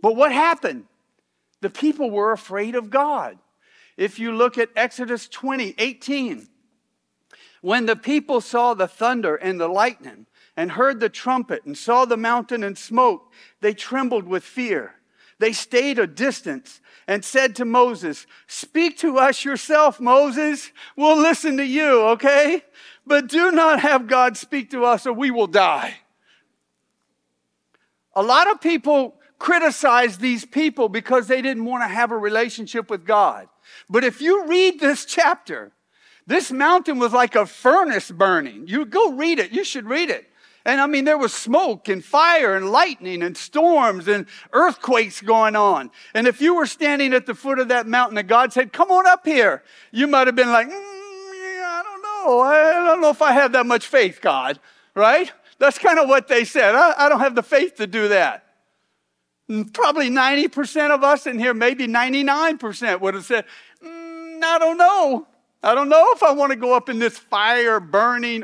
But 0.00 0.14
what 0.14 0.30
happened? 0.30 0.84
The 1.60 1.70
people 1.70 2.10
were 2.10 2.30
afraid 2.30 2.76
of 2.76 2.90
God. 2.90 3.38
If 3.96 4.18
you 4.18 4.32
look 4.32 4.58
at 4.58 4.68
Exodus 4.76 5.26
20, 5.26 5.74
18, 5.78 6.46
when 7.62 7.86
the 7.86 7.96
people 7.96 8.40
saw 8.40 8.74
the 8.74 8.86
thunder 8.86 9.34
and 9.34 9.58
the 9.58 9.66
lightning 9.66 10.26
and 10.56 10.72
heard 10.72 11.00
the 11.00 11.08
trumpet 11.08 11.64
and 11.64 11.76
saw 11.76 12.04
the 12.04 12.16
mountain 12.16 12.62
and 12.64 12.78
smoke, 12.78 13.32
they 13.60 13.74
trembled 13.74 14.26
with 14.26 14.42
fear. 14.42 14.94
They 15.38 15.52
stayed 15.52 15.98
a 15.98 16.06
distance 16.06 16.80
and 17.06 17.24
said 17.24 17.56
to 17.56 17.64
Moses, 17.64 18.26
Speak 18.46 18.96
to 18.98 19.18
us 19.18 19.44
yourself, 19.44 20.00
Moses. 20.00 20.72
We'll 20.96 21.20
listen 21.20 21.58
to 21.58 21.66
you, 21.66 22.02
okay? 22.08 22.64
But 23.06 23.28
do 23.28 23.52
not 23.52 23.80
have 23.80 24.06
God 24.06 24.36
speak 24.36 24.70
to 24.70 24.84
us 24.84 25.06
or 25.06 25.12
we 25.12 25.30
will 25.30 25.46
die. 25.46 25.98
A 28.14 28.22
lot 28.22 28.50
of 28.50 28.62
people 28.62 29.16
criticize 29.38 30.16
these 30.16 30.46
people 30.46 30.88
because 30.88 31.28
they 31.28 31.42
didn't 31.42 31.66
want 31.66 31.82
to 31.82 31.88
have 31.88 32.10
a 32.10 32.16
relationship 32.16 32.88
with 32.90 33.04
God. 33.04 33.48
But 33.90 34.04
if 34.04 34.22
you 34.22 34.46
read 34.46 34.80
this 34.80 35.04
chapter, 35.04 35.72
this 36.26 36.50
mountain 36.50 36.98
was 36.98 37.12
like 37.12 37.36
a 37.36 37.44
furnace 37.44 38.10
burning. 38.10 38.66
You 38.66 38.86
go 38.86 39.12
read 39.12 39.38
it. 39.38 39.52
You 39.52 39.64
should 39.64 39.86
read 39.86 40.08
it. 40.08 40.26
And 40.66 40.80
I 40.80 40.88
mean, 40.88 41.04
there 41.04 41.16
was 41.16 41.32
smoke 41.32 41.88
and 41.88 42.04
fire 42.04 42.56
and 42.56 42.72
lightning 42.72 43.22
and 43.22 43.36
storms 43.36 44.08
and 44.08 44.26
earthquakes 44.52 45.20
going 45.20 45.54
on. 45.54 45.92
And 46.12 46.26
if 46.26 46.40
you 46.40 46.56
were 46.56 46.66
standing 46.66 47.14
at 47.14 47.24
the 47.24 47.36
foot 47.36 47.60
of 47.60 47.68
that 47.68 47.86
mountain 47.86 48.18
and 48.18 48.28
God 48.28 48.52
said, 48.52 48.72
Come 48.72 48.90
on 48.90 49.06
up 49.06 49.24
here, 49.24 49.62
you 49.92 50.08
might 50.08 50.26
have 50.26 50.34
been 50.34 50.50
like, 50.50 50.66
mm, 50.66 50.72
I 50.72 51.82
don't 51.84 52.02
know. 52.02 52.40
I 52.40 52.72
don't 52.84 53.00
know 53.00 53.10
if 53.10 53.22
I 53.22 53.30
have 53.30 53.52
that 53.52 53.64
much 53.64 53.86
faith, 53.86 54.20
God. 54.20 54.58
Right? 54.96 55.30
That's 55.60 55.78
kind 55.78 56.00
of 56.00 56.08
what 56.08 56.26
they 56.26 56.44
said. 56.44 56.74
I, 56.74 56.94
I 56.98 57.08
don't 57.08 57.20
have 57.20 57.36
the 57.36 57.44
faith 57.44 57.76
to 57.76 57.86
do 57.86 58.08
that. 58.08 58.44
And 59.48 59.72
probably 59.72 60.10
90% 60.10 60.90
of 60.90 61.04
us 61.04 61.28
in 61.28 61.38
here, 61.38 61.54
maybe 61.54 61.86
99% 61.86 63.00
would 63.00 63.14
have 63.14 63.24
said, 63.24 63.44
mm, 63.80 64.42
I 64.42 64.58
don't 64.58 64.78
know. 64.78 65.28
I 65.62 65.76
don't 65.76 65.88
know 65.88 66.12
if 66.12 66.24
I 66.24 66.32
want 66.32 66.50
to 66.50 66.56
go 66.56 66.74
up 66.74 66.88
in 66.88 66.98
this 66.98 67.16
fire 67.16 67.78
burning, 67.78 68.42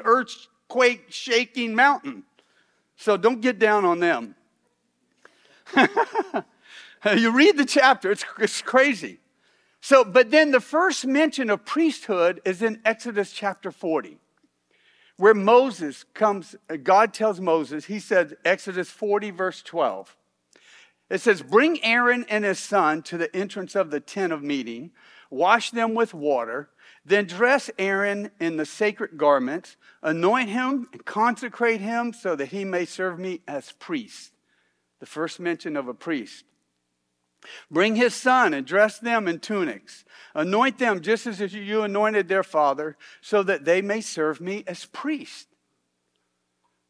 earthquake 0.72 1.06
shaking 1.10 1.74
mountain. 1.74 2.24
So 2.96 3.16
don't 3.16 3.40
get 3.40 3.58
down 3.58 3.84
on 3.84 4.00
them. 4.00 4.34
you 7.16 7.30
read 7.30 7.56
the 7.56 7.64
chapter, 7.64 8.10
it's, 8.10 8.24
it's 8.38 8.62
crazy. 8.62 9.18
So, 9.80 10.04
but 10.04 10.30
then 10.30 10.50
the 10.50 10.60
first 10.60 11.06
mention 11.06 11.50
of 11.50 11.64
priesthood 11.64 12.40
is 12.44 12.62
in 12.62 12.80
Exodus 12.84 13.32
chapter 13.32 13.70
40, 13.70 14.18
where 15.16 15.34
Moses 15.34 16.04
comes, 16.14 16.54
God 16.82 17.12
tells 17.12 17.40
Moses, 17.40 17.86
he 17.86 17.98
says, 17.98 18.34
Exodus 18.44 18.90
40, 18.90 19.30
verse 19.30 19.62
12. 19.62 20.16
It 21.10 21.20
says, 21.20 21.42
Bring 21.42 21.82
Aaron 21.84 22.24
and 22.28 22.44
his 22.44 22.60
son 22.60 23.02
to 23.02 23.18
the 23.18 23.34
entrance 23.34 23.74
of 23.74 23.90
the 23.90 24.00
tent 24.00 24.32
of 24.32 24.42
meeting, 24.42 24.92
wash 25.30 25.72
them 25.72 25.94
with 25.94 26.14
water, 26.14 26.70
then 27.04 27.26
dress 27.26 27.70
Aaron 27.78 28.30
in 28.38 28.56
the 28.56 28.66
sacred 28.66 29.16
garments, 29.16 29.76
anoint 30.02 30.48
him 30.48 30.88
and 30.92 31.04
consecrate 31.04 31.80
him 31.80 32.12
so 32.12 32.36
that 32.36 32.48
he 32.48 32.64
may 32.64 32.84
serve 32.84 33.18
me 33.18 33.40
as 33.48 33.72
priest. 33.72 34.32
The 35.00 35.06
first 35.06 35.40
mention 35.40 35.76
of 35.76 35.88
a 35.88 35.94
priest. 35.94 36.44
Bring 37.70 37.96
his 37.96 38.14
son 38.14 38.54
and 38.54 38.64
dress 38.64 39.00
them 39.00 39.26
in 39.26 39.40
tunics. 39.40 40.04
Anoint 40.34 40.78
them 40.78 41.00
just 41.00 41.26
as 41.26 41.40
you 41.52 41.82
anointed 41.82 42.28
their 42.28 42.44
father, 42.44 42.96
so 43.20 43.42
that 43.42 43.64
they 43.64 43.82
may 43.82 44.00
serve 44.00 44.40
me 44.40 44.62
as 44.68 44.84
priest. 44.86 45.48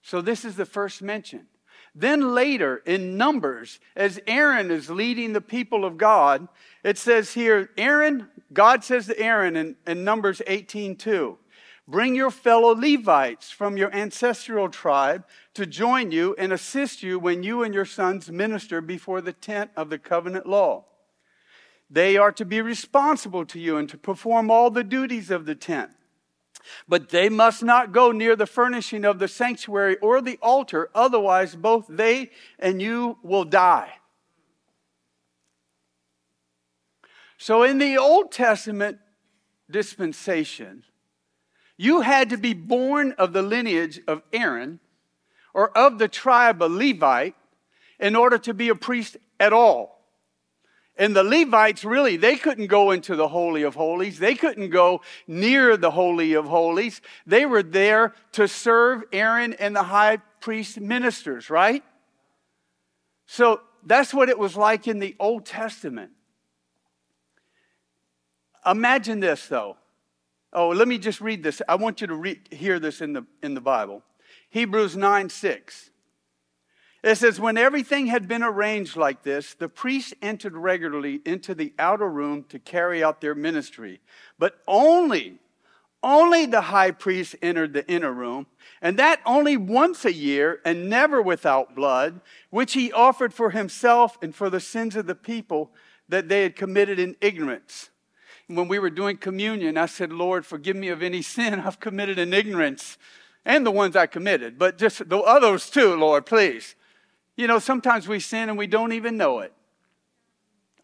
So, 0.03 0.21
this 0.21 0.45
is 0.45 0.57
the 0.57 0.67
first 0.67 1.01
mention. 1.01 1.47
Then 1.95 2.35
later 2.35 2.83
in 2.87 3.19
Numbers, 3.19 3.79
as 3.95 4.19
Aaron 4.27 4.71
is 4.71 4.89
leading 4.89 5.33
the 5.33 5.43
people 5.43 5.85
of 5.85 5.99
God, 5.99 6.49
it 6.83 6.97
says 6.97 7.35
here, 7.35 7.71
Aaron, 7.77 8.29
God 8.53 8.83
says 8.83 9.07
to 9.07 9.19
Aaron 9.19 9.57
in, 9.57 9.77
in 9.87 10.03
Numbers 10.03 10.41
18 10.47 10.97
2, 10.97 11.39
bring 11.87 12.15
your 12.15 12.31
fellow 12.31 12.75
Levites 12.75 13.51
from 13.51 13.77
your 13.77 13.95
ancestral 13.95 14.71
tribe 14.71 15.27
to 15.53 15.67
join 15.67 16.11
you 16.11 16.35
and 16.39 16.51
assist 16.53 17.03
you 17.03 17.19
when 17.19 17.43
you 17.43 17.63
and 17.63 17.75
your 17.75 17.85
sons 17.85 18.31
minister 18.31 18.81
before 18.81 19.21
the 19.21 19.35
tent 19.35 19.71
of 19.77 19.91
the 19.91 19.99
covenant 19.99 20.47
law. 20.47 20.87
They 21.91 22.17
are 22.17 22.33
to 22.33 22.47
be 22.47 22.63
responsible 22.63 23.45
to 23.47 23.61
you 23.61 23.77
and 23.77 23.87
to 23.91 23.99
perform 23.99 24.51
all 24.51 24.71
the 24.71 24.85
duties 24.85 25.31
of 25.31 25.45
the 25.45 25.55
tent. 25.55 25.91
But 26.89 27.11
they 27.11 27.29
must 27.29 27.63
not 27.63 27.93
go 27.93 28.13
near 28.13 28.37
the 28.37 28.47
furnishing 28.47 29.05
of 29.05 29.19
the 29.19 29.29
sanctuary 29.29 29.97
or 29.99 30.21
the 30.21 30.39
altar, 30.43 30.91
otherwise, 30.95 31.55
both 31.55 31.87
they 31.89 32.31
and 32.59 32.81
you 32.81 33.19
will 33.23 33.45
die. 33.45 33.95
So, 37.39 37.65
in 37.65 37.79
the 37.79 37.99
Old 37.99 38.31
Testament 38.31 38.99
dispensation, 39.69 40.85
you 41.77 42.03
had 42.03 42.31
to 42.31 42.39
be 42.39 42.55
born 42.55 43.13
of 43.19 43.33
the 43.33 43.43
lineage 43.43 44.01
of 44.07 44.23
Aaron 44.33 44.79
or 45.53 45.77
of 45.77 45.99
the 45.99 46.09
tribe 46.09 46.63
of 46.63 46.71
Levite 46.71 47.35
in 47.99 48.15
order 48.15 48.39
to 48.39 48.55
be 48.55 48.69
a 48.69 48.75
priest 48.75 49.17
at 49.41 49.53
all. 49.53 49.92
And 50.97 51.17
the 51.17 51.25
Levites 51.25 51.85
really, 51.85 52.17
they 52.17 52.37
couldn't 52.37 52.67
go 52.67 52.91
into 52.91 53.17
the 53.17 53.29
Holy 53.29 53.63
of 53.63 53.75
Holies. 53.75 54.19
They 54.19 54.35
couldn't 54.35 54.71
go 54.71 55.01
near 55.27 55.77
the 55.77 55.91
Holy 55.91 56.35
of 56.35 56.45
Holies. 56.45 57.01
They 57.27 57.47
were 57.47 57.63
there 57.63 58.15
to 58.33 58.47
serve 58.47 59.05
Aaron 59.13 59.55
and 59.55 59.75
the 59.75 59.85
high 59.85 60.19
priest 60.41 60.79
ministers, 60.79 61.49
right? 61.49 61.83
So 63.27 63.63
that's 63.85 64.13
what 64.13 64.29
it 64.29 64.39
was 64.39 64.57
like 64.57 64.87
in 64.87 64.99
the 64.99 65.17
Old 65.19 65.47
Testament. 65.47 66.11
Imagine 68.67 69.21
this, 69.21 69.47
though. 69.47 69.77
Oh, 70.53 70.69
let 70.69 70.87
me 70.87 70.99
just 70.99 71.21
read 71.21 71.43
this. 71.43 71.63
I 71.67 71.77
want 71.77 72.03
you 72.03 72.07
to 72.09 72.15
read, 72.15 72.49
hear 72.51 72.79
this 72.79 73.01
in 73.01 73.15
the, 73.15 73.25
in 73.43 73.55
the 73.55 73.61
Bible. 73.61 74.03
Hebrews 74.51 74.97
9 74.97 75.31
6. 75.31 75.91
It 77.03 77.17
says, 77.17 77.41
When 77.41 77.59
everything 77.59 78.07
had 78.07 78.29
been 78.29 78.43
arranged 78.43 78.97
like 78.97 79.23
this, 79.23 79.55
the 79.55 79.69
priests 79.69 80.15
entered 80.23 80.57
regularly 80.57 81.21
into 81.25 81.55
the 81.55 81.73
outer 81.79 82.09
room 82.09 82.45
to 82.51 82.59
carry 82.59 83.03
out 83.03 83.21
their 83.21 83.35
ministry. 83.35 84.01
But 84.39 84.61
only, 84.69 85.39
only 86.03 86.47
the 86.47 86.61
high 86.61 86.93
priest 86.93 87.35
entered 87.43 87.73
the 87.73 87.89
inner 87.89 88.13
room, 88.13 88.47
and 88.81 88.99
that 88.99 89.21
only 89.27 89.57
once 89.57 90.05
a 90.05 90.13
year, 90.13 90.61
and 90.65 90.89
never 90.89 91.21
without 91.21 91.75
blood, 91.75 92.21
which 92.51 92.75
he 92.75 92.93
offered 92.93 93.35
for 93.35 93.51
himself 93.51 94.17
and 94.23 94.35
for 94.35 94.49
the 94.49 94.61
sins 94.61 94.95
of 94.95 95.07
the 95.07 95.15
people 95.15 95.73
that 96.09 96.29
they 96.29 96.43
had 96.43 96.55
committed 96.55 96.99
in 96.99 97.17
ignorance. 97.21 97.91
When 98.47 98.69
we 98.69 98.79
were 98.79 98.91
doing 98.91 99.17
communion, 99.17 99.77
I 99.79 99.87
said, 99.87 100.13
Lord, 100.13 100.45
forgive 100.45 100.77
me 100.77 100.89
of 100.89 101.03
any 101.03 101.23
sin 101.23 101.61
I've 101.61 101.81
committed 101.81 102.19
in 102.19 102.33
ignorance, 102.33 102.97
and 103.45 103.67
the 103.67 103.71
ones 103.73 103.97
I 103.97 104.07
committed, 104.07 104.57
but 104.57 104.79
just 104.79 105.09
the 105.09 105.19
others 105.19 105.69
too, 105.69 105.97
Lord, 105.97 106.27
please. 106.27 106.77
You 107.37 107.47
know, 107.47 107.59
sometimes 107.59 108.07
we 108.07 108.21
sin 108.21 108.49
and 108.49 108.59
we 108.59 108.67
don't 108.67 108.93
even 108.93 109.17
know 109.17 109.41
it. 109.41 109.53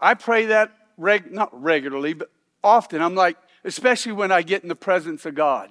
I 0.01 0.15
pray 0.15 0.47
that, 0.47 0.73
reg- 0.97 1.33
not 1.33 1.51
regularly, 1.61 2.15
but 2.15 2.31
often. 2.63 3.03
I'm 3.03 3.15
like, 3.15 3.37
especially 3.65 4.13
when 4.13 4.33
I 4.33 4.43
get 4.43 4.63
in 4.63 4.69
the 4.69 4.77
presence 4.77 5.27
of 5.27 5.35
God. 5.35 5.71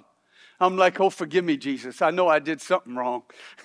I'm 0.60 0.76
like, 0.76 1.00
oh, 1.00 1.10
forgive 1.10 1.44
me, 1.44 1.56
Jesus. 1.56 2.02
I 2.02 2.10
know 2.10 2.28
I 2.28 2.40
did 2.40 2.60
something 2.60 2.94
wrong. 2.94 3.22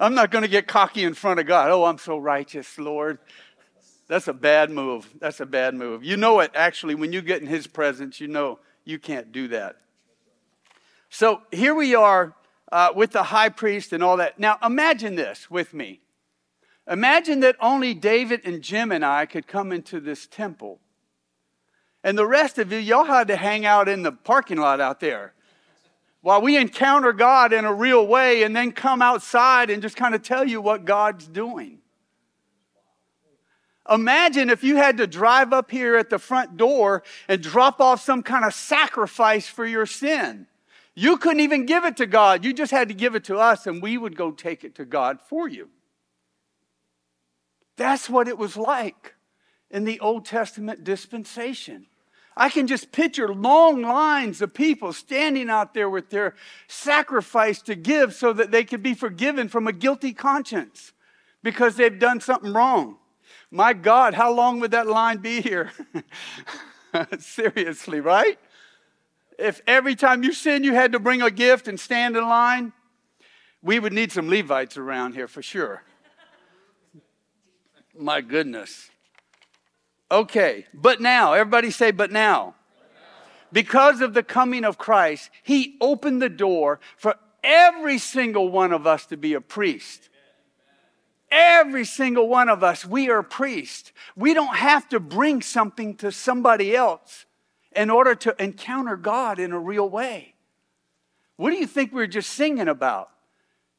I'm 0.00 0.14
not 0.14 0.30
going 0.30 0.42
to 0.42 0.48
get 0.48 0.66
cocky 0.66 1.02
in 1.04 1.14
front 1.14 1.40
of 1.40 1.46
God. 1.46 1.70
Oh, 1.70 1.84
I'm 1.84 1.98
so 1.98 2.18
righteous, 2.18 2.78
Lord. 2.78 3.18
That's 4.08 4.28
a 4.28 4.32
bad 4.32 4.70
move. 4.70 5.08
That's 5.18 5.40
a 5.40 5.46
bad 5.46 5.74
move. 5.74 6.04
You 6.04 6.16
know 6.16 6.40
it, 6.40 6.52
actually, 6.54 6.94
when 6.94 7.12
you 7.12 7.20
get 7.20 7.40
in 7.40 7.48
His 7.48 7.66
presence, 7.66 8.20
you 8.20 8.28
know 8.28 8.58
you 8.84 8.98
can't 8.98 9.32
do 9.32 9.48
that. 9.48 9.76
So 11.08 11.42
here 11.50 11.74
we 11.74 11.94
are 11.94 12.34
uh, 12.72 12.90
with 12.96 13.12
the 13.12 13.24
high 13.24 13.50
priest 13.50 13.92
and 13.92 14.02
all 14.02 14.16
that. 14.16 14.40
Now 14.40 14.58
imagine 14.64 15.14
this 15.14 15.50
with 15.50 15.74
me. 15.74 16.00
Imagine 16.90 17.40
that 17.40 17.54
only 17.60 17.94
David 17.94 18.40
and 18.44 18.62
Jim 18.62 18.90
and 18.90 19.04
I 19.04 19.26
could 19.26 19.46
come 19.46 19.70
into 19.70 20.00
this 20.00 20.26
temple. 20.26 20.80
And 22.02 22.18
the 22.18 22.26
rest 22.26 22.58
of 22.58 22.72
you, 22.72 22.78
y'all 22.78 23.04
had 23.04 23.28
to 23.28 23.36
hang 23.36 23.64
out 23.64 23.88
in 23.88 24.02
the 24.02 24.10
parking 24.10 24.58
lot 24.58 24.80
out 24.80 24.98
there 24.98 25.34
while 26.22 26.40
we 26.40 26.56
encounter 26.56 27.12
God 27.12 27.52
in 27.52 27.64
a 27.64 27.72
real 27.72 28.06
way 28.06 28.42
and 28.42 28.56
then 28.56 28.72
come 28.72 29.02
outside 29.02 29.70
and 29.70 29.82
just 29.82 29.96
kind 29.96 30.14
of 30.14 30.22
tell 30.22 30.44
you 30.44 30.60
what 30.60 30.84
God's 30.84 31.28
doing. 31.28 31.78
Imagine 33.90 34.48
if 34.48 34.64
you 34.64 34.76
had 34.76 34.96
to 34.98 35.06
drive 35.06 35.52
up 35.52 35.70
here 35.70 35.96
at 35.96 36.08
the 36.08 36.18
front 36.18 36.56
door 36.56 37.02
and 37.28 37.42
drop 37.42 37.80
off 37.80 38.00
some 38.00 38.22
kind 38.22 38.44
of 38.44 38.54
sacrifice 38.54 39.46
for 39.46 39.66
your 39.66 39.86
sin. 39.86 40.46
You 40.94 41.16
couldn't 41.16 41.40
even 41.40 41.66
give 41.66 41.84
it 41.84 41.96
to 41.98 42.06
God. 42.06 42.44
You 42.44 42.52
just 42.52 42.70
had 42.70 42.88
to 42.88 42.94
give 42.94 43.14
it 43.14 43.24
to 43.24 43.38
us, 43.38 43.66
and 43.66 43.82
we 43.82 43.96
would 43.96 44.16
go 44.16 44.30
take 44.30 44.62
it 44.62 44.74
to 44.76 44.84
God 44.84 45.20
for 45.20 45.48
you. 45.48 45.70
That's 47.76 48.10
what 48.10 48.28
it 48.28 48.36
was 48.36 48.56
like 48.56 49.14
in 49.70 49.84
the 49.84 49.98
Old 50.00 50.26
Testament 50.26 50.84
dispensation. 50.84 51.86
I 52.36 52.48
can 52.48 52.66
just 52.66 52.92
picture 52.92 53.32
long 53.34 53.82
lines 53.82 54.40
of 54.40 54.54
people 54.54 54.92
standing 54.92 55.50
out 55.50 55.74
there 55.74 55.88
with 55.90 56.10
their 56.10 56.34
sacrifice 56.66 57.60
to 57.62 57.74
give 57.74 58.14
so 58.14 58.32
that 58.32 58.50
they 58.50 58.64
could 58.64 58.82
be 58.82 58.94
forgiven 58.94 59.48
from 59.48 59.66
a 59.66 59.72
guilty 59.72 60.12
conscience 60.12 60.92
because 61.42 61.76
they've 61.76 61.98
done 61.98 62.20
something 62.20 62.52
wrong. 62.52 62.96
My 63.50 63.74
God, 63.74 64.14
how 64.14 64.32
long 64.32 64.60
would 64.60 64.70
that 64.70 64.86
line 64.86 65.18
be 65.18 65.42
here? 65.42 65.72
Seriously, 67.18 68.00
right? 68.00 68.38
If 69.42 69.60
every 69.66 69.96
time 69.96 70.22
you 70.22 70.32
sin 70.32 70.62
you 70.62 70.72
had 70.72 70.92
to 70.92 71.00
bring 71.00 71.20
a 71.20 71.30
gift 71.30 71.66
and 71.66 71.78
stand 71.78 72.16
in 72.16 72.22
line, 72.22 72.72
we 73.60 73.80
would 73.80 73.92
need 73.92 74.12
some 74.12 74.28
Levites 74.28 74.76
around 74.76 75.14
here 75.14 75.26
for 75.26 75.42
sure. 75.42 75.82
My 77.98 78.20
goodness. 78.20 78.88
Okay, 80.12 80.66
but 80.72 81.00
now, 81.00 81.32
everybody 81.32 81.72
say, 81.72 81.90
but 81.90 82.12
now. 82.12 82.54
Because 83.52 84.00
of 84.00 84.14
the 84.14 84.22
coming 84.22 84.64
of 84.64 84.78
Christ, 84.78 85.28
He 85.42 85.76
opened 85.80 86.22
the 86.22 86.28
door 86.28 86.78
for 86.96 87.16
every 87.42 87.98
single 87.98 88.48
one 88.48 88.72
of 88.72 88.86
us 88.86 89.06
to 89.06 89.16
be 89.16 89.34
a 89.34 89.40
priest. 89.40 90.08
Every 91.32 91.84
single 91.84 92.28
one 92.28 92.48
of 92.48 92.62
us, 92.62 92.86
we 92.86 93.10
are 93.10 93.24
priests. 93.24 93.90
We 94.14 94.34
don't 94.34 94.54
have 94.54 94.88
to 94.90 95.00
bring 95.00 95.42
something 95.42 95.96
to 95.96 96.12
somebody 96.12 96.76
else 96.76 97.26
in 97.74 97.90
order 97.90 98.14
to 98.14 98.42
encounter 98.42 98.96
God 98.96 99.38
in 99.38 99.52
a 99.52 99.58
real 99.58 99.88
way. 99.88 100.34
What 101.36 101.50
do 101.50 101.56
you 101.56 101.66
think 101.66 101.92
we 101.92 102.02
are 102.02 102.06
just 102.06 102.30
singing 102.30 102.68
about? 102.68 103.10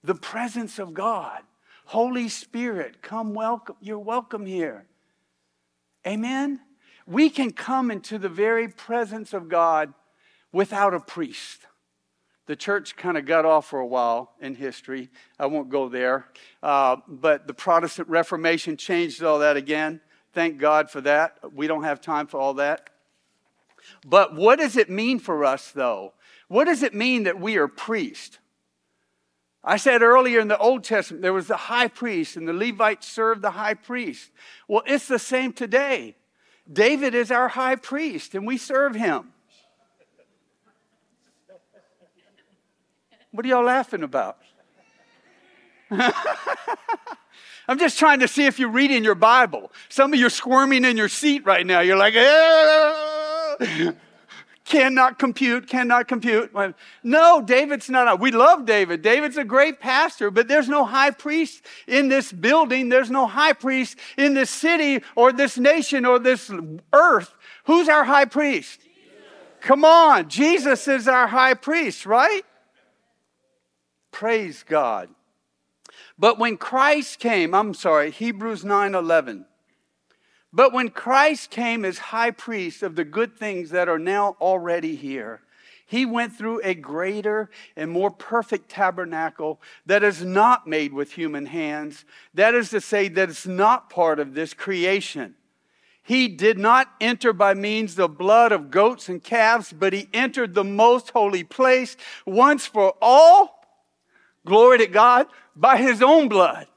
The 0.03 0.15
presence 0.15 0.79
of 0.79 0.93
God. 0.93 1.41
Holy 1.86 2.29
Spirit, 2.29 3.01
come 3.01 3.34
welcome. 3.34 3.75
You're 3.82 3.99
welcome 3.99 4.45
here. 4.45 4.86
Amen? 6.06 6.60
We 7.06 7.29
can 7.29 7.51
come 7.51 7.91
into 7.91 8.17
the 8.17 8.29
very 8.29 8.67
presence 8.67 9.34
of 9.34 9.49
God 9.49 9.93
without 10.51 10.93
a 10.93 10.99
priest. 10.99 11.65
The 12.45 12.56
church 12.56 12.95
kind 12.97 13.17
of 13.17 13.25
got 13.25 13.45
off 13.45 13.67
for 13.67 13.79
a 13.79 13.86
while 13.86 14.34
in 14.41 14.56
history. 14.56 15.10
I 15.39 15.45
won't 15.45 15.69
go 15.69 15.88
there. 15.88 16.27
Uh, 16.62 16.97
but 17.08 17.47
the 17.47 17.53
Protestant 17.53 18.10
Reformation 18.10 18.75
changed 18.75 19.23
all 19.23 19.39
that 19.39 19.56
again. 19.56 20.01
Thank 20.34 20.58
God 20.58 20.89
for 20.89 20.99
that. 21.01 21.38
We 21.53 21.67
don't 21.67 21.84
have 21.84 22.01
time 22.01 22.27
for 22.27 22.39
all 22.39 22.56
that. 22.56 22.89
But 24.05 24.35
what 24.35 24.59
does 24.59 24.77
it 24.77 24.89
mean 24.89 25.19
for 25.19 25.45
us, 25.45 25.71
though? 25.71 26.13
What 26.47 26.65
does 26.65 26.83
it 26.83 26.93
mean 26.93 27.23
that 27.23 27.39
we 27.39 27.57
are 27.57 27.67
priests? 27.67 28.37
I 29.63 29.77
said 29.77 30.01
earlier 30.01 30.39
in 30.41 30.49
the 30.49 30.57
Old 30.57 30.83
Testament, 30.83 31.21
there 31.21 31.31
was 31.31 31.47
the 31.47 31.55
high 31.55 31.87
priest, 31.87 32.35
and 32.35 32.47
the 32.47 32.53
Levites 32.53 33.07
served 33.07 33.41
the 33.41 33.51
high 33.51 33.75
priest. 33.75 34.29
Well, 34.67 34.83
it's 34.85 35.07
the 35.07 35.19
same 35.19 35.53
today. 35.53 36.17
David 36.71 37.15
is 37.15 37.31
our 37.31 37.47
high 37.47 37.77
priest, 37.77 38.35
and 38.35 38.45
we 38.45 38.57
serve 38.57 38.93
him. 38.93 39.29
What 43.31 43.45
are 43.45 43.49
y'all 43.49 43.63
laughing 43.63 44.03
about? 44.03 44.37
I'm 47.67 47.79
just 47.79 47.97
trying 47.97 48.19
to 48.19 48.27
see 48.27 48.45
if 48.45 48.59
you're 48.59 48.69
reading 48.69 49.03
your 49.03 49.15
Bible. 49.15 49.71
Some 49.87 50.13
of 50.13 50.19
you 50.19 50.27
are 50.27 50.29
squirming 50.29 50.83
in 50.83 50.97
your 50.97 51.09
seat 51.09 51.45
right 51.45 51.65
now. 51.65 51.79
You're 51.79 51.97
like, 51.97 52.15
ah 52.17 53.22
cannot 54.65 55.19
compute, 55.19 55.67
cannot 55.67 56.07
compute. 56.07 56.53
No, 57.03 57.41
David's 57.41 57.89
not. 57.89 58.19
We 58.19 58.31
love 58.31 58.65
David. 58.65 59.01
David's 59.01 59.37
a 59.37 59.43
great 59.43 59.79
pastor, 59.79 60.31
but 60.31 60.47
there's 60.47 60.69
no 60.69 60.85
high 60.85 61.11
priest 61.11 61.63
in 61.87 62.07
this 62.07 62.31
building. 62.31 62.89
There's 62.89 63.11
no 63.11 63.27
high 63.27 63.53
priest 63.53 63.97
in 64.17 64.33
this 64.33 64.49
city 64.49 65.03
or 65.15 65.31
this 65.31 65.57
nation 65.57 66.05
or 66.05 66.19
this 66.19 66.51
earth. 66.93 67.33
Who's 67.65 67.89
our 67.89 68.03
high 68.03 68.25
priest? 68.25 68.81
Jesus. 68.81 68.93
Come 69.61 69.85
on, 69.85 70.29
Jesus 70.29 70.87
is 70.87 71.07
our 71.07 71.27
high 71.27 71.53
priest, 71.53 72.05
right? 72.05 72.43
Praise 74.11 74.63
God. 74.63 75.09
But 76.17 76.37
when 76.37 76.57
Christ 76.57 77.19
came, 77.19 77.53
I'm 77.53 77.73
sorry, 77.73 78.11
Hebrews 78.11 78.63
9 78.63 78.95
11. 78.95 79.45
But 80.53 80.71
when 80.71 80.89
Christ 80.89 81.49
came 81.49 81.83
as 81.83 81.97
high 81.97 82.29
priest 82.29 82.83
of 82.83 82.95
the 82.95 83.03
good 83.03 83.35
things 83.35 83.71
that 83.71 83.89
are 83.89 83.97
now 83.97 84.37
already 84.39 84.95
here, 84.95 85.41
he 85.87 86.05
went 86.05 86.35
through 86.35 86.61
a 86.63 86.75
greater 86.75 87.49
and 87.75 87.89
more 87.89 88.11
perfect 88.11 88.69
tabernacle 88.69 89.59
that 89.85 90.03
is 90.03 90.23
not 90.23 90.67
made 90.67 90.93
with 90.93 91.11
human 91.11 91.47
hands. 91.47 92.05
That 92.35 92.53
is 92.53 92.69
to 92.69 92.81
say, 92.81 93.07
that 93.09 93.29
it's 93.29 93.47
not 93.47 93.89
part 93.89 94.19
of 94.19 94.33
this 94.33 94.53
creation. 94.53 95.35
He 96.03 96.27
did 96.27 96.59
not 96.59 96.91
enter 97.01 97.33
by 97.33 97.53
means 97.53 97.97
of 97.97 98.17
blood 98.17 98.51
of 98.51 98.69
goats 98.69 99.09
and 99.09 99.23
calves, 99.23 99.73
but 99.73 99.93
he 99.93 100.09
entered 100.13 100.53
the 100.53 100.63
most 100.63 101.11
holy 101.11 101.43
place 101.43 101.97
once 102.25 102.65
for 102.65 102.93
all, 103.01 103.65
glory 104.45 104.79
to 104.79 104.87
God, 104.87 105.27
by 105.55 105.77
his 105.77 106.01
own 106.01 106.27
blood. 106.27 106.67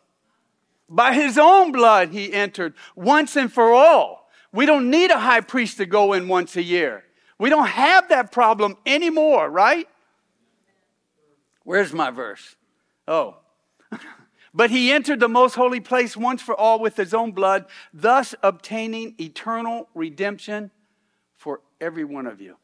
By 0.88 1.14
his 1.14 1.37
own 1.37 1.72
blood, 1.72 2.11
he 2.11 2.33
entered 2.33 2.75
once 2.94 3.37
and 3.37 3.53
for 3.53 3.72
all. 3.72 4.29
We 4.53 4.66
don't 4.66 4.90
need 4.90 5.11
a 5.11 5.18
high 5.18 5.40
priest 5.40 5.79
to 5.79 5.87
go 5.87 6.12
in 6.12 6.29
once 6.29 6.57
a 6.57 6.62
year. 6.62 7.05
We 7.38 7.51
don't 7.51 7.66
have 7.66 8.09
that 8.09 8.33
problem 8.33 8.77
anymore, 8.87 9.51
right? 9.51 9.88
Where's 11.64 11.92
my 11.92 12.11
verse? 12.11 12.57
Oh. 13.09 13.37
but 14.55 14.70
he 14.70 14.92
entered 14.92 15.20
the 15.20 15.29
most 15.29 15.57
holy 15.57 15.81
place 15.81 16.16
once 16.16 16.40
for 16.40 16.55
all 16.55 16.79
with 16.79 16.96
his 16.96 17.12
own 17.12 17.33
blood, 17.33 17.66
thus 17.92 18.35
obtaining 18.42 19.14
eternal 19.20 19.88
redemption 19.94 20.70
for 21.35 21.61
every 21.81 22.05
one 22.05 22.27
of 22.27 22.40
you. 22.40 22.57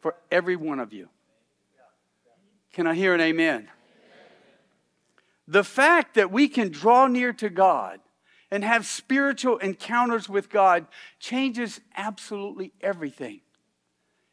For 0.00 0.14
every 0.30 0.56
one 0.56 0.78
of 0.78 0.92
you. 0.92 1.08
Can 2.72 2.86
I 2.86 2.94
hear 2.94 3.14
an 3.14 3.20
amen? 3.20 3.68
The 5.52 5.62
fact 5.62 6.14
that 6.14 6.32
we 6.32 6.48
can 6.48 6.70
draw 6.70 7.06
near 7.06 7.34
to 7.34 7.50
God 7.50 8.00
and 8.50 8.64
have 8.64 8.86
spiritual 8.86 9.58
encounters 9.58 10.26
with 10.26 10.48
God 10.48 10.86
changes 11.20 11.82
absolutely 11.94 12.72
everything. 12.80 13.42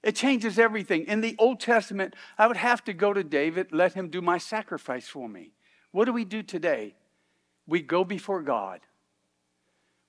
It 0.02 0.16
changes 0.16 0.58
everything. 0.58 1.04
In 1.08 1.20
the 1.20 1.36
Old 1.38 1.60
Testament, 1.60 2.16
I 2.38 2.48
would 2.48 2.56
have 2.56 2.86
to 2.86 2.94
go 2.94 3.12
to 3.12 3.22
David, 3.22 3.74
let 3.74 3.96
him 3.96 4.08
do 4.08 4.22
my 4.22 4.38
sacrifice 4.38 5.10
for 5.10 5.28
me. 5.28 5.52
What 5.92 6.06
do 6.06 6.14
we 6.14 6.24
do 6.24 6.42
today? 6.42 6.96
We 7.68 7.82
go 7.82 8.06
before 8.06 8.42
God 8.42 8.80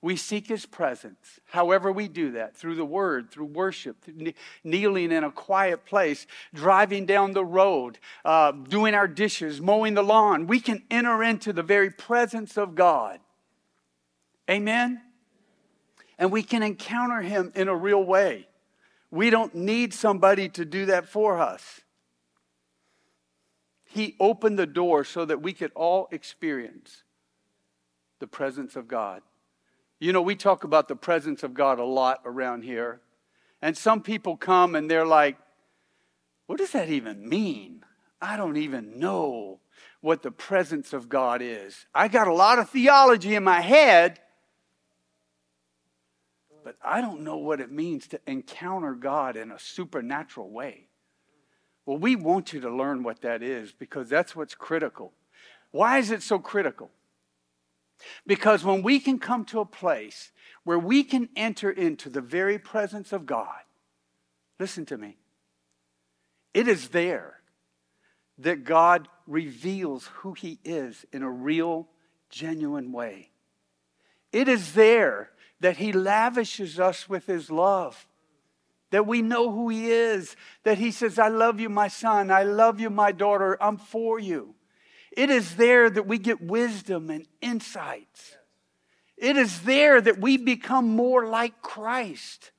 we 0.01 0.15
seek 0.15 0.47
his 0.47 0.65
presence. 0.65 1.39
However, 1.45 1.91
we 1.91 2.07
do 2.07 2.31
that 2.31 2.57
through 2.57 2.75
the 2.75 2.85
word, 2.85 3.29
through 3.29 3.45
worship, 3.45 4.01
through 4.01 4.33
kneeling 4.63 5.11
in 5.11 5.23
a 5.23 5.31
quiet 5.31 5.85
place, 5.85 6.25
driving 6.53 7.05
down 7.05 7.33
the 7.33 7.45
road, 7.45 7.99
uh, 8.25 8.51
doing 8.51 8.95
our 8.95 9.07
dishes, 9.07 9.61
mowing 9.61 9.93
the 9.93 10.03
lawn. 10.03 10.47
We 10.47 10.59
can 10.59 10.83
enter 10.89 11.21
into 11.21 11.53
the 11.53 11.61
very 11.61 11.91
presence 11.91 12.57
of 12.57 12.73
God. 12.73 13.19
Amen? 14.49 15.01
And 16.17 16.31
we 16.31 16.41
can 16.41 16.63
encounter 16.63 17.21
him 17.21 17.51
in 17.55 17.67
a 17.67 17.75
real 17.75 18.03
way. 18.03 18.47
We 19.11 19.29
don't 19.29 19.53
need 19.53 19.93
somebody 19.93 20.49
to 20.49 20.65
do 20.65 20.87
that 20.87 21.07
for 21.07 21.39
us. 21.39 21.81
He 23.83 24.15
opened 24.19 24.57
the 24.57 24.65
door 24.65 25.03
so 25.03 25.25
that 25.25 25.41
we 25.41 25.53
could 25.53 25.71
all 25.75 26.07
experience 26.11 27.03
the 28.19 28.27
presence 28.27 28.75
of 28.75 28.87
God. 28.87 29.21
You 30.01 30.11
know, 30.13 30.23
we 30.23 30.35
talk 30.35 30.63
about 30.63 30.87
the 30.87 30.95
presence 30.95 31.43
of 31.43 31.53
God 31.53 31.77
a 31.77 31.85
lot 31.85 32.21
around 32.25 32.63
here. 32.63 33.01
And 33.61 33.77
some 33.77 34.01
people 34.01 34.35
come 34.35 34.73
and 34.73 34.89
they're 34.89 35.05
like, 35.05 35.37
what 36.47 36.57
does 36.57 36.71
that 36.71 36.89
even 36.89 37.29
mean? 37.29 37.85
I 38.19 38.35
don't 38.35 38.57
even 38.57 38.97
know 38.97 39.59
what 40.01 40.23
the 40.23 40.31
presence 40.31 40.91
of 40.91 41.07
God 41.07 41.43
is. 41.43 41.85
I 41.93 42.07
got 42.07 42.27
a 42.27 42.33
lot 42.33 42.57
of 42.57 42.71
theology 42.71 43.35
in 43.35 43.43
my 43.43 43.61
head, 43.61 44.19
but 46.63 46.77
I 46.83 46.99
don't 46.99 47.21
know 47.21 47.37
what 47.37 47.61
it 47.61 47.71
means 47.71 48.07
to 48.07 48.19
encounter 48.25 48.95
God 48.95 49.37
in 49.37 49.51
a 49.51 49.59
supernatural 49.59 50.49
way. 50.49 50.87
Well, 51.85 51.97
we 51.97 52.15
want 52.15 52.53
you 52.53 52.61
to 52.61 52.75
learn 52.75 53.03
what 53.03 53.21
that 53.21 53.43
is 53.43 53.71
because 53.71 54.09
that's 54.09 54.35
what's 54.35 54.55
critical. 54.55 55.13
Why 55.69 55.99
is 55.99 56.09
it 56.09 56.23
so 56.23 56.39
critical? 56.39 56.89
Because 58.25 58.63
when 58.63 58.83
we 58.83 58.99
can 58.99 59.19
come 59.19 59.45
to 59.45 59.59
a 59.59 59.65
place 59.65 60.31
where 60.63 60.79
we 60.79 61.03
can 61.03 61.29
enter 61.35 61.71
into 61.71 62.09
the 62.09 62.21
very 62.21 62.59
presence 62.59 63.11
of 63.11 63.25
God, 63.25 63.59
listen 64.59 64.85
to 64.87 64.97
me, 64.97 65.17
it 66.53 66.67
is 66.67 66.89
there 66.89 67.41
that 68.37 68.63
God 68.63 69.07
reveals 69.27 70.07
who 70.15 70.33
He 70.33 70.59
is 70.63 71.05
in 71.11 71.23
a 71.23 71.29
real, 71.29 71.87
genuine 72.29 72.91
way. 72.91 73.31
It 74.31 74.47
is 74.47 74.73
there 74.73 75.29
that 75.59 75.77
He 75.77 75.93
lavishes 75.93 76.79
us 76.79 77.07
with 77.07 77.27
His 77.27 77.51
love, 77.51 78.07
that 78.89 79.07
we 79.07 79.21
know 79.21 79.51
who 79.51 79.69
He 79.69 79.91
is, 79.91 80.35
that 80.63 80.77
He 80.77 80.91
says, 80.91 81.19
I 81.19 81.27
love 81.27 81.59
you, 81.59 81.69
my 81.69 81.87
son, 81.87 82.31
I 82.31 82.43
love 82.43 82.79
you, 82.79 82.89
my 82.89 83.11
daughter, 83.11 83.61
I'm 83.61 83.77
for 83.77 84.19
you. 84.19 84.55
It 85.11 85.29
is 85.29 85.55
there 85.55 85.89
that 85.89 86.07
we 86.07 86.17
get 86.17 86.41
wisdom 86.41 87.09
and 87.09 87.27
insights. 87.41 88.35
It 89.17 89.37
is 89.37 89.61
there 89.61 89.99
that 90.01 90.19
we 90.19 90.37
become 90.37 90.87
more 90.87 91.27
like 91.27 91.61
Christ. 91.61 92.51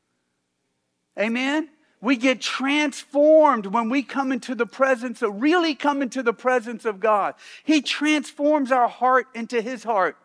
Amen? 1.18 1.68
We 2.00 2.16
get 2.16 2.40
transformed 2.40 3.66
when 3.66 3.88
we 3.88 4.02
come 4.02 4.32
into 4.32 4.54
the 4.54 4.66
presence 4.66 5.22
of, 5.22 5.40
really 5.40 5.74
come 5.74 6.02
into 6.02 6.22
the 6.22 6.32
presence 6.32 6.84
of 6.84 7.00
God. 7.00 7.34
He 7.64 7.80
transforms 7.80 8.70
our 8.72 8.88
heart 8.88 9.26
into 9.34 9.62
His 9.62 9.84
heart, 9.84 10.16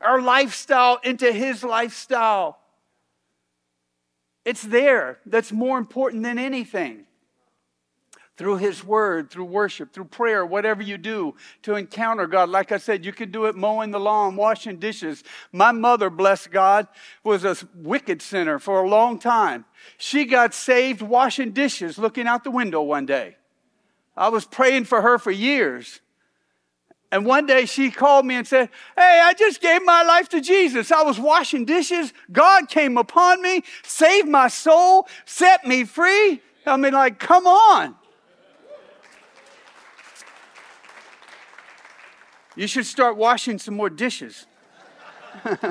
our 0.00 0.20
lifestyle 0.20 0.98
into 1.02 1.32
His 1.32 1.62
lifestyle. 1.62 2.58
It's 4.44 4.62
there 4.62 5.18
that's 5.26 5.52
more 5.52 5.78
important 5.78 6.22
than 6.22 6.38
anything 6.38 7.07
through 8.38 8.56
His 8.56 8.84
Word, 8.84 9.30
through 9.30 9.46
worship, 9.46 9.92
through 9.92 10.04
prayer, 10.04 10.46
whatever 10.46 10.80
you 10.80 10.96
do 10.96 11.34
to 11.62 11.74
encounter 11.74 12.28
God. 12.28 12.48
Like 12.48 12.70
I 12.70 12.78
said, 12.78 13.04
you 13.04 13.12
can 13.12 13.32
do 13.32 13.46
it 13.46 13.56
mowing 13.56 13.90
the 13.90 13.98
lawn, 13.98 14.36
washing 14.36 14.78
dishes. 14.78 15.24
My 15.52 15.72
mother, 15.72 16.08
bless 16.08 16.46
God, 16.46 16.86
was 17.24 17.44
a 17.44 17.56
wicked 17.74 18.22
sinner 18.22 18.60
for 18.60 18.82
a 18.82 18.88
long 18.88 19.18
time. 19.18 19.64
She 19.98 20.24
got 20.24 20.54
saved 20.54 21.02
washing 21.02 21.50
dishes, 21.50 21.98
looking 21.98 22.28
out 22.28 22.44
the 22.44 22.52
window 22.52 22.80
one 22.80 23.06
day. 23.06 23.36
I 24.16 24.28
was 24.28 24.44
praying 24.44 24.84
for 24.84 25.02
her 25.02 25.18
for 25.18 25.32
years. 25.32 26.00
And 27.10 27.26
one 27.26 27.46
day 27.46 27.64
she 27.64 27.90
called 27.90 28.24
me 28.24 28.36
and 28.36 28.46
said, 28.46 28.68
Hey, 28.96 29.20
I 29.24 29.32
just 29.32 29.60
gave 29.60 29.84
my 29.84 30.02
life 30.02 30.28
to 30.30 30.40
Jesus. 30.40 30.92
I 30.92 31.02
was 31.02 31.18
washing 31.18 31.64
dishes. 31.64 32.12
God 32.30 32.68
came 32.68 32.98
upon 32.98 33.42
me, 33.42 33.64
saved 33.82 34.28
my 34.28 34.46
soul, 34.46 35.08
set 35.24 35.66
me 35.66 35.84
free. 35.84 36.40
I 36.66 36.76
mean, 36.76 36.92
like, 36.92 37.18
come 37.18 37.46
on. 37.46 37.96
You 42.58 42.66
should 42.66 42.86
start 42.86 43.16
washing 43.16 43.60
some 43.60 43.76
more 43.76 43.88
dishes. 43.88 44.46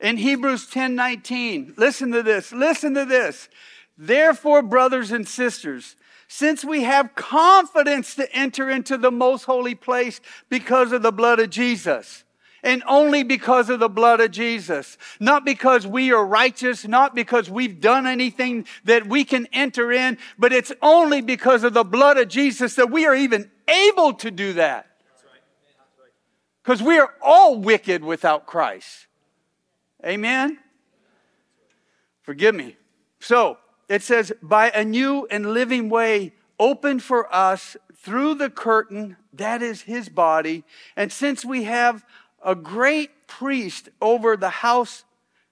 In 0.00 0.16
Hebrews 0.16 0.66
10 0.68 0.94
19, 0.94 1.74
listen 1.76 2.12
to 2.12 2.22
this, 2.22 2.50
listen 2.50 2.94
to 2.94 3.04
this. 3.04 3.50
Therefore, 3.98 4.62
brothers 4.62 5.12
and 5.12 5.28
sisters, 5.28 5.94
since 6.26 6.64
we 6.64 6.84
have 6.84 7.14
confidence 7.16 8.14
to 8.14 8.34
enter 8.34 8.70
into 8.70 8.96
the 8.96 9.10
most 9.10 9.44
holy 9.44 9.74
place 9.74 10.22
because 10.48 10.92
of 10.92 11.02
the 11.02 11.12
blood 11.12 11.38
of 11.38 11.50
Jesus, 11.50 12.24
and 12.62 12.82
only 12.88 13.22
because 13.24 13.68
of 13.68 13.78
the 13.78 13.90
blood 13.90 14.20
of 14.20 14.30
Jesus. 14.30 14.96
Not 15.20 15.44
because 15.44 15.86
we 15.86 16.12
are 16.12 16.24
righteous, 16.24 16.88
not 16.88 17.14
because 17.14 17.50
we've 17.50 17.78
done 17.78 18.06
anything 18.06 18.66
that 18.84 19.06
we 19.06 19.24
can 19.24 19.46
enter 19.52 19.92
in, 19.92 20.16
but 20.38 20.54
it's 20.54 20.72
only 20.80 21.20
because 21.20 21.62
of 21.62 21.74
the 21.74 21.84
blood 21.84 22.16
of 22.16 22.28
Jesus 22.28 22.74
that 22.76 22.90
we 22.90 23.04
are 23.04 23.14
even 23.14 23.50
able 23.68 24.14
to 24.14 24.30
do 24.30 24.54
that. 24.54 24.86
Because 26.62 26.82
we 26.82 26.98
are 26.98 27.14
all 27.22 27.56
wicked 27.56 28.04
without 28.04 28.46
Christ. 28.46 29.06
Amen? 30.04 30.58
Forgive 32.22 32.54
me. 32.54 32.76
So, 33.20 33.58
it 33.88 34.02
says, 34.02 34.32
by 34.42 34.70
a 34.70 34.84
new 34.84 35.26
and 35.30 35.54
living 35.54 35.88
way 35.88 36.34
opened 36.58 37.02
for 37.02 37.34
us 37.34 37.76
through 37.96 38.34
the 38.34 38.50
curtain, 38.50 39.16
that 39.32 39.62
is 39.62 39.82
his 39.82 40.08
body. 40.08 40.64
And 40.94 41.10
since 41.10 41.44
we 41.44 41.64
have 41.64 42.04
a 42.44 42.54
great 42.54 43.26
priest 43.26 43.88
over 44.00 44.36
the 44.36 44.50
house 44.50 45.04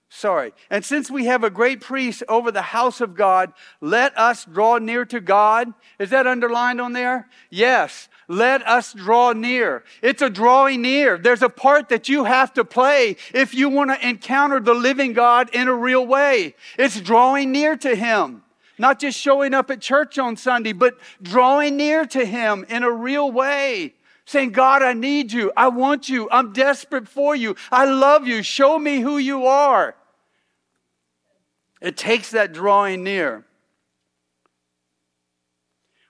Sorry. 0.09 0.53
And 0.71 0.85
since 0.85 1.11
we 1.11 1.27
have 1.27 1.43
a 1.43 1.51
great 1.51 1.81
priest 1.81 2.23
over 2.29 2.53
the 2.53 2.63
house 2.63 3.01
of 3.01 3.15
God, 3.15 3.53
let 3.81 4.17
us 4.17 4.45
draw 4.45 4.79
near 4.79 5.05
to 5.07 5.21
God. 5.21 5.73
Is 5.99 6.11
that 6.11 6.27
underlined 6.27 6.81
on 6.81 6.93
there? 6.93 7.29
Yes. 7.51 8.09
Let 8.29 8.67
us 8.67 8.93
draw 8.93 9.33
near. 9.33 9.85
It's 10.03 10.23
a 10.23 10.31
drawing 10.31 10.83
near. 10.83 11.19
There's 11.19 11.43
a 11.43 11.49
part 11.49 11.89
that 11.91 12.09
you 12.09 12.25
have 12.25 12.55
to 12.55 12.65
play 12.65 13.17
if 13.35 13.55
you 13.55 13.69
want 13.69 13.91
to 13.91 14.09
encounter 14.09 14.61
the 14.61 14.75
living 14.75 15.13
God 15.13 15.51
in 15.53 15.69
a 15.69 15.75
real 15.75 16.07
way. 16.07 16.55
It's 16.79 17.01
drawing 17.01 17.53
near 17.53 17.77
to 17.77 17.95
Him. 17.95 18.43
Not 18.79 19.01
just 19.01 19.19
showing 19.19 19.55
up 19.55 19.71
at 19.71 19.81
church 19.81 20.19
on 20.19 20.37
Sunday, 20.37 20.73
but 20.73 20.95
drawing 21.21 21.77
near 21.77 22.05
to 22.07 22.25
Him 22.25 22.65
in 22.69 22.85
a 22.85 22.91
real 22.91 23.31
way 23.31 23.96
saying, 24.27 24.51
God, 24.51 24.83
I 24.83 24.93
need 24.93 25.33
you. 25.33 25.53
I 25.57 25.69
want 25.69 26.09
you. 26.09 26.29
I'm 26.31 26.53
desperate 26.53 27.09
for 27.09 27.35
you. 27.35 27.57
I 27.71 27.85
love 27.87 28.27
you. 28.27 28.43
Show 28.43 28.79
me 28.79 29.01
who 29.01 29.17
you 29.19 29.47
are. 29.47 29.95
It 31.81 31.97
takes 31.97 32.33
that 32.33 32.53
drawing 32.53 33.05
near 33.05 33.45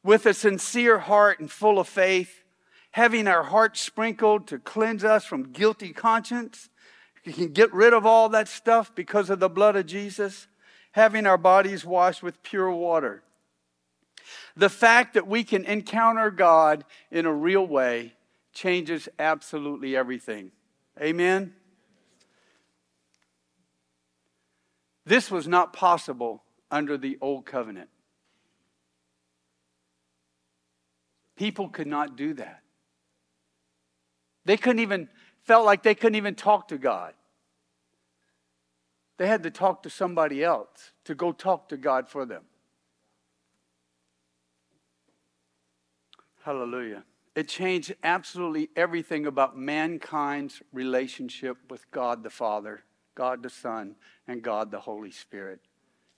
with 0.02 0.24
a 0.24 0.32
sincere 0.32 1.00
heart 1.00 1.40
and 1.40 1.50
full 1.50 1.78
of 1.78 1.88
faith, 1.88 2.44
having 2.92 3.26
our 3.26 3.42
hearts 3.42 3.80
sprinkled 3.80 4.46
to 4.46 4.58
cleanse 4.58 5.04
us 5.04 5.24
from 5.24 5.52
guilty 5.52 5.92
conscience. 5.92 6.70
You 7.24 7.32
can 7.32 7.48
get 7.48 7.74
rid 7.74 7.92
of 7.92 8.06
all 8.06 8.28
that 8.30 8.46
stuff 8.46 8.94
because 8.94 9.28
of 9.30 9.40
the 9.40 9.48
blood 9.48 9.74
of 9.74 9.84
Jesus, 9.84 10.46
having 10.92 11.26
our 11.26 11.36
bodies 11.36 11.84
washed 11.84 12.22
with 12.22 12.42
pure 12.44 12.70
water. 12.70 13.24
The 14.56 14.70
fact 14.70 15.14
that 15.14 15.26
we 15.26 15.44
can 15.44 15.64
encounter 15.64 16.30
God 16.30 16.84
in 17.10 17.26
a 17.26 17.32
real 17.32 17.66
way 17.66 18.14
changes 18.54 19.08
absolutely 19.18 19.94
everything. 19.94 20.50
Amen? 21.00 21.54
This 25.04 25.30
was 25.30 25.46
not 25.46 25.74
possible 25.74 26.42
under 26.70 26.96
the 26.96 27.18
old 27.20 27.44
covenant. 27.44 27.90
People 31.36 31.68
could 31.68 31.86
not 31.86 32.16
do 32.16 32.32
that. 32.34 32.62
They 34.46 34.56
couldn't 34.56 34.80
even, 34.80 35.08
felt 35.44 35.66
like 35.66 35.82
they 35.82 35.94
couldn't 35.94 36.16
even 36.16 36.34
talk 36.34 36.68
to 36.68 36.78
God. 36.78 37.12
They 39.18 39.26
had 39.26 39.42
to 39.42 39.50
talk 39.50 39.82
to 39.82 39.90
somebody 39.90 40.42
else 40.42 40.92
to 41.04 41.14
go 41.14 41.32
talk 41.32 41.68
to 41.68 41.76
God 41.76 42.08
for 42.08 42.24
them. 42.24 42.44
Hallelujah. 46.46 47.02
It 47.34 47.48
changed 47.48 47.96
absolutely 48.04 48.70
everything 48.76 49.26
about 49.26 49.58
mankind's 49.58 50.62
relationship 50.72 51.56
with 51.68 51.90
God 51.90 52.22
the 52.22 52.30
Father, 52.30 52.84
God 53.16 53.42
the 53.42 53.50
Son, 53.50 53.96
and 54.28 54.42
God 54.42 54.70
the 54.70 54.78
Holy 54.78 55.10
Spirit. 55.10 55.58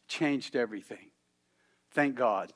Changed 0.07 0.55
everything. 0.55 1.13
Thank 1.93 2.15
God. 2.17 2.53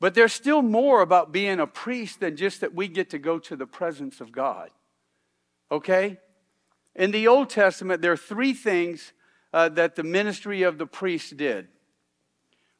But 0.00 0.14
there's 0.14 0.32
still 0.32 0.62
more 0.62 1.02
about 1.02 1.30
being 1.30 1.60
a 1.60 1.66
priest 1.66 2.20
than 2.20 2.36
just 2.36 2.62
that 2.62 2.74
we 2.74 2.88
get 2.88 3.10
to 3.10 3.18
go 3.18 3.38
to 3.40 3.54
the 3.54 3.66
presence 3.66 4.22
of 4.22 4.32
God. 4.32 4.70
Okay? 5.70 6.16
In 6.94 7.10
the 7.10 7.28
Old 7.28 7.50
Testament, 7.50 8.00
there 8.00 8.12
are 8.12 8.16
three 8.16 8.54
things 8.54 9.12
uh, 9.52 9.68
that 9.68 9.94
the 9.94 10.02
ministry 10.02 10.62
of 10.62 10.78
the 10.78 10.86
priest 10.86 11.36
did. 11.36 11.68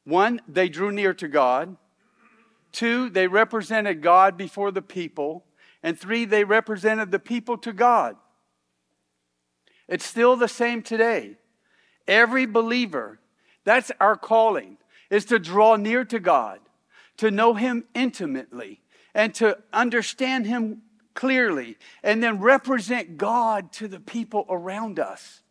One, 0.03 0.41
they 0.47 0.67
drew 0.67 0.91
near 0.91 1.13
to 1.13 1.27
God. 1.27 1.77
Two, 2.75 3.09
they 3.09 3.27
represented 3.27 4.01
God 4.01 4.35
before 4.35 4.69
the 4.69 4.81
people. 4.81 5.45
And 5.81 5.97
three, 5.97 6.25
they 6.25 6.43
represented 6.43 7.09
the 7.09 7.19
people 7.19 7.57
to 7.59 7.71
God. 7.71 8.17
It's 9.87 10.05
still 10.05 10.35
the 10.35 10.49
same 10.49 10.81
today. 10.81 11.37
Every 12.05 12.45
believer, 12.45 13.19
that's 13.63 13.93
our 14.01 14.17
calling, 14.17 14.75
is 15.09 15.23
to 15.25 15.39
draw 15.39 15.77
near 15.77 16.03
to 16.03 16.19
God, 16.19 16.59
to 17.15 17.31
know 17.31 17.53
Him 17.53 17.85
intimately, 17.93 18.81
and 19.13 19.33
to 19.35 19.57
understand 19.71 20.45
Him 20.45 20.81
clearly, 21.13 21.77
and 22.03 22.21
then 22.21 22.41
represent 22.41 23.15
God 23.17 23.71
to 23.73 23.87
the 23.87 24.01
people 24.01 24.45
around 24.49 24.99
us. 24.99 25.43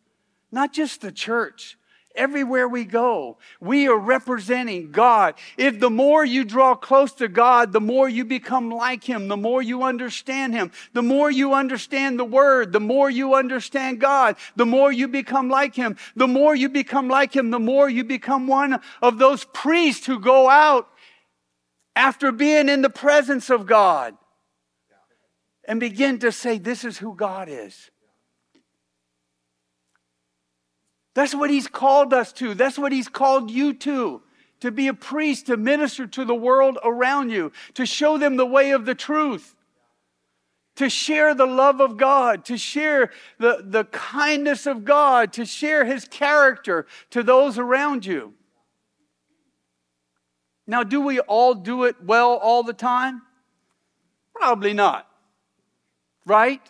Not 0.51 0.73
just 0.73 1.01
the 1.01 1.11
church, 1.11 1.75
Everywhere 2.15 2.67
we 2.67 2.85
go, 2.85 3.37
we 3.59 3.87
are 3.87 3.97
representing 3.97 4.91
God. 4.91 5.35
If 5.57 5.79
the 5.79 5.89
more 5.89 6.23
you 6.23 6.45
draw 6.45 6.75
close 6.75 7.11
to 7.13 7.27
God, 7.27 7.73
the 7.73 7.81
more 7.81 8.07
you 8.07 8.23
become 8.23 8.71
like 8.71 9.03
Him, 9.03 9.27
the 9.27 9.37
more 9.37 9.61
you 9.61 9.83
understand 9.83 10.53
Him, 10.53 10.71
the 10.93 11.01
more 11.01 11.29
you 11.29 11.53
understand 11.53 12.17
the 12.17 12.25
Word, 12.25 12.71
the 12.71 12.79
more 12.79 13.09
you 13.09 13.35
understand 13.35 13.99
God, 13.99 14.37
the 14.55 14.65
more 14.65 14.91
you 14.91 15.07
become 15.07 15.49
like 15.49 15.75
Him, 15.75 15.97
the 16.15 16.27
more 16.27 16.55
you 16.55 16.69
become 16.69 17.09
like 17.09 17.35
Him, 17.35 17.51
the 17.51 17.59
more 17.59 17.89
you 17.89 18.03
become 18.03 18.47
one 18.47 18.79
of 19.01 19.17
those 19.17 19.43
priests 19.53 20.05
who 20.05 20.19
go 20.19 20.49
out 20.49 20.87
after 21.95 22.31
being 22.31 22.69
in 22.69 22.81
the 22.81 22.89
presence 22.89 23.49
of 23.49 23.65
God 23.65 24.15
and 25.67 25.79
begin 25.79 26.19
to 26.19 26.31
say, 26.31 26.57
This 26.57 26.83
is 26.83 26.97
who 26.97 27.15
God 27.15 27.49
is. 27.49 27.89
That's 31.15 31.33
what 31.33 31.49
he's 31.49 31.67
called 31.67 32.13
us 32.13 32.31
to. 32.33 32.53
That's 32.53 32.77
what 32.77 32.91
he's 32.91 33.07
called 33.07 33.49
you 33.49 33.73
to. 33.73 34.21
To 34.59 34.71
be 34.71 34.87
a 34.87 34.93
priest, 34.93 35.47
to 35.47 35.57
minister 35.57 36.05
to 36.05 36.25
the 36.25 36.35
world 36.35 36.77
around 36.83 37.29
you, 37.29 37.51
to 37.73 37.85
show 37.85 38.17
them 38.17 38.35
the 38.35 38.45
way 38.45 38.71
of 38.71 38.85
the 38.85 38.95
truth, 38.95 39.55
to 40.75 40.89
share 40.89 41.33
the 41.33 41.45
love 41.45 41.81
of 41.81 41.97
God, 41.97 42.45
to 42.45 42.57
share 42.57 43.11
the, 43.37 43.63
the 43.63 43.85
kindness 43.85 44.65
of 44.65 44.85
God, 44.85 45.33
to 45.33 45.45
share 45.45 45.85
his 45.85 46.05
character 46.05 46.85
to 47.11 47.23
those 47.23 47.57
around 47.57 48.05
you. 48.05 48.33
Now, 50.67 50.83
do 50.83 50.99
we 50.99 51.19
all 51.19 51.53
do 51.53 51.83
it 51.83 51.95
well 52.03 52.33
all 52.33 52.63
the 52.63 52.73
time? 52.73 53.21
Probably 54.33 54.73
not. 54.73 55.07
Right? 56.25 56.61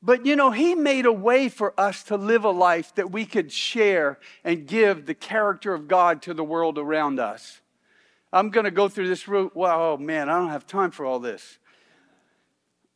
But 0.00 0.24
you 0.26 0.36
know, 0.36 0.50
He 0.50 0.74
made 0.74 1.06
a 1.06 1.12
way 1.12 1.48
for 1.48 1.78
us 1.78 2.02
to 2.04 2.16
live 2.16 2.44
a 2.44 2.50
life 2.50 2.94
that 2.94 3.10
we 3.10 3.24
could 3.24 3.52
share 3.52 4.18
and 4.44 4.66
give 4.66 5.06
the 5.06 5.14
character 5.14 5.74
of 5.74 5.88
God 5.88 6.22
to 6.22 6.34
the 6.34 6.44
world 6.44 6.78
around 6.78 7.18
us. 7.18 7.60
I'm 8.32 8.50
going 8.50 8.64
to 8.64 8.70
go 8.70 8.88
through 8.88 9.08
this 9.08 9.26
route. 9.26 9.56
Well, 9.56 9.80
oh 9.80 9.96
man, 9.96 10.28
I 10.28 10.38
don't 10.38 10.50
have 10.50 10.66
time 10.66 10.90
for 10.90 11.06
all 11.06 11.18
this. 11.18 11.58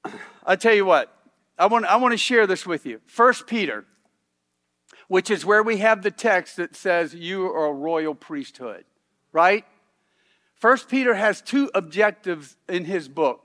I 0.46 0.56
tell 0.56 0.74
you 0.74 0.84
what, 0.84 1.14
I 1.58 1.66
want, 1.66 1.86
I 1.86 1.96
want 1.96 2.12
to 2.12 2.18
share 2.18 2.46
this 2.46 2.66
with 2.66 2.86
you. 2.86 3.00
First 3.06 3.46
Peter, 3.46 3.84
which 5.08 5.30
is 5.30 5.44
where 5.44 5.62
we 5.62 5.78
have 5.78 6.02
the 6.02 6.10
text 6.10 6.56
that 6.56 6.74
says, 6.76 7.14
You 7.14 7.46
are 7.46 7.66
a 7.66 7.72
royal 7.72 8.14
priesthood, 8.14 8.84
right? 9.32 9.64
First 10.54 10.88
Peter 10.88 11.14
has 11.14 11.40
two 11.42 11.70
objectives 11.74 12.56
in 12.68 12.84
his 12.84 13.08
book. 13.08 13.42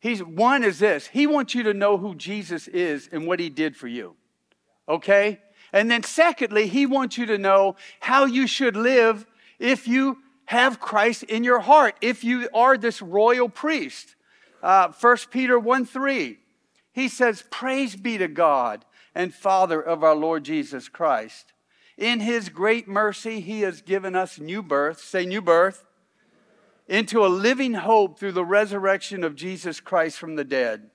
He's 0.00 0.24
one 0.24 0.64
is 0.64 0.78
this. 0.78 1.06
He 1.06 1.26
wants 1.26 1.54
you 1.54 1.62
to 1.64 1.74
know 1.74 1.98
who 1.98 2.14
Jesus 2.14 2.66
is 2.68 3.08
and 3.12 3.26
what 3.26 3.38
he 3.38 3.50
did 3.50 3.76
for 3.76 3.86
you. 3.86 4.16
Okay? 4.88 5.38
And 5.72 5.90
then 5.90 6.02
secondly, 6.02 6.66
he 6.66 6.86
wants 6.86 7.18
you 7.18 7.26
to 7.26 7.38
know 7.38 7.76
how 8.00 8.24
you 8.24 8.46
should 8.46 8.76
live 8.76 9.26
if 9.58 9.86
you 9.86 10.18
have 10.46 10.80
Christ 10.80 11.22
in 11.24 11.44
your 11.44 11.60
heart, 11.60 11.96
if 12.00 12.24
you 12.24 12.48
are 12.52 12.76
this 12.76 13.00
royal 13.00 13.48
priest. 13.48 14.16
Uh, 14.62 14.88
1 14.88 15.16
Peter 15.30 15.58
1 15.58 15.84
3, 15.86 16.38
he 16.92 17.08
says, 17.08 17.44
Praise 17.50 17.94
be 17.94 18.18
to 18.18 18.26
God 18.26 18.84
and 19.14 19.34
Father 19.34 19.80
of 19.80 20.02
our 20.02 20.16
Lord 20.16 20.44
Jesus 20.44 20.88
Christ. 20.88 21.52
In 21.96 22.20
his 22.20 22.48
great 22.48 22.88
mercy, 22.88 23.40
he 23.40 23.60
has 23.60 23.82
given 23.82 24.16
us 24.16 24.40
new 24.40 24.62
birth. 24.62 25.00
Say, 25.00 25.26
new 25.26 25.42
birth 25.42 25.84
into 26.90 27.24
a 27.24 27.28
living 27.28 27.74
hope 27.74 28.18
through 28.18 28.32
the 28.32 28.44
resurrection 28.44 29.22
of 29.22 29.36
Jesus 29.36 29.78
Christ 29.78 30.18
from 30.18 30.34
the 30.34 30.44
dead, 30.44 30.90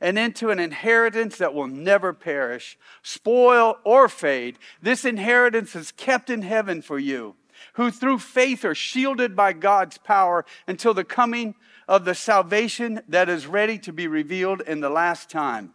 and 0.00 0.18
into 0.18 0.50
an 0.50 0.58
inheritance 0.58 1.38
that 1.38 1.54
will 1.54 1.68
never 1.68 2.12
perish, 2.12 2.76
spoil, 3.02 3.78
or 3.84 4.08
fade. 4.08 4.58
This 4.82 5.04
inheritance 5.04 5.76
is 5.76 5.92
kept 5.92 6.30
in 6.30 6.42
heaven 6.42 6.82
for 6.82 6.98
you, 6.98 7.36
who 7.74 7.92
through 7.92 8.18
faith 8.18 8.64
are 8.64 8.74
shielded 8.74 9.36
by 9.36 9.52
God's 9.52 9.98
power 9.98 10.44
until 10.66 10.92
the 10.92 11.04
coming 11.04 11.54
of 11.86 12.04
the 12.04 12.16
salvation 12.16 13.00
that 13.08 13.28
is 13.28 13.46
ready 13.46 13.78
to 13.78 13.92
be 13.92 14.08
revealed 14.08 14.60
in 14.62 14.80
the 14.80 14.90
last 14.90 15.30
time. 15.30 15.72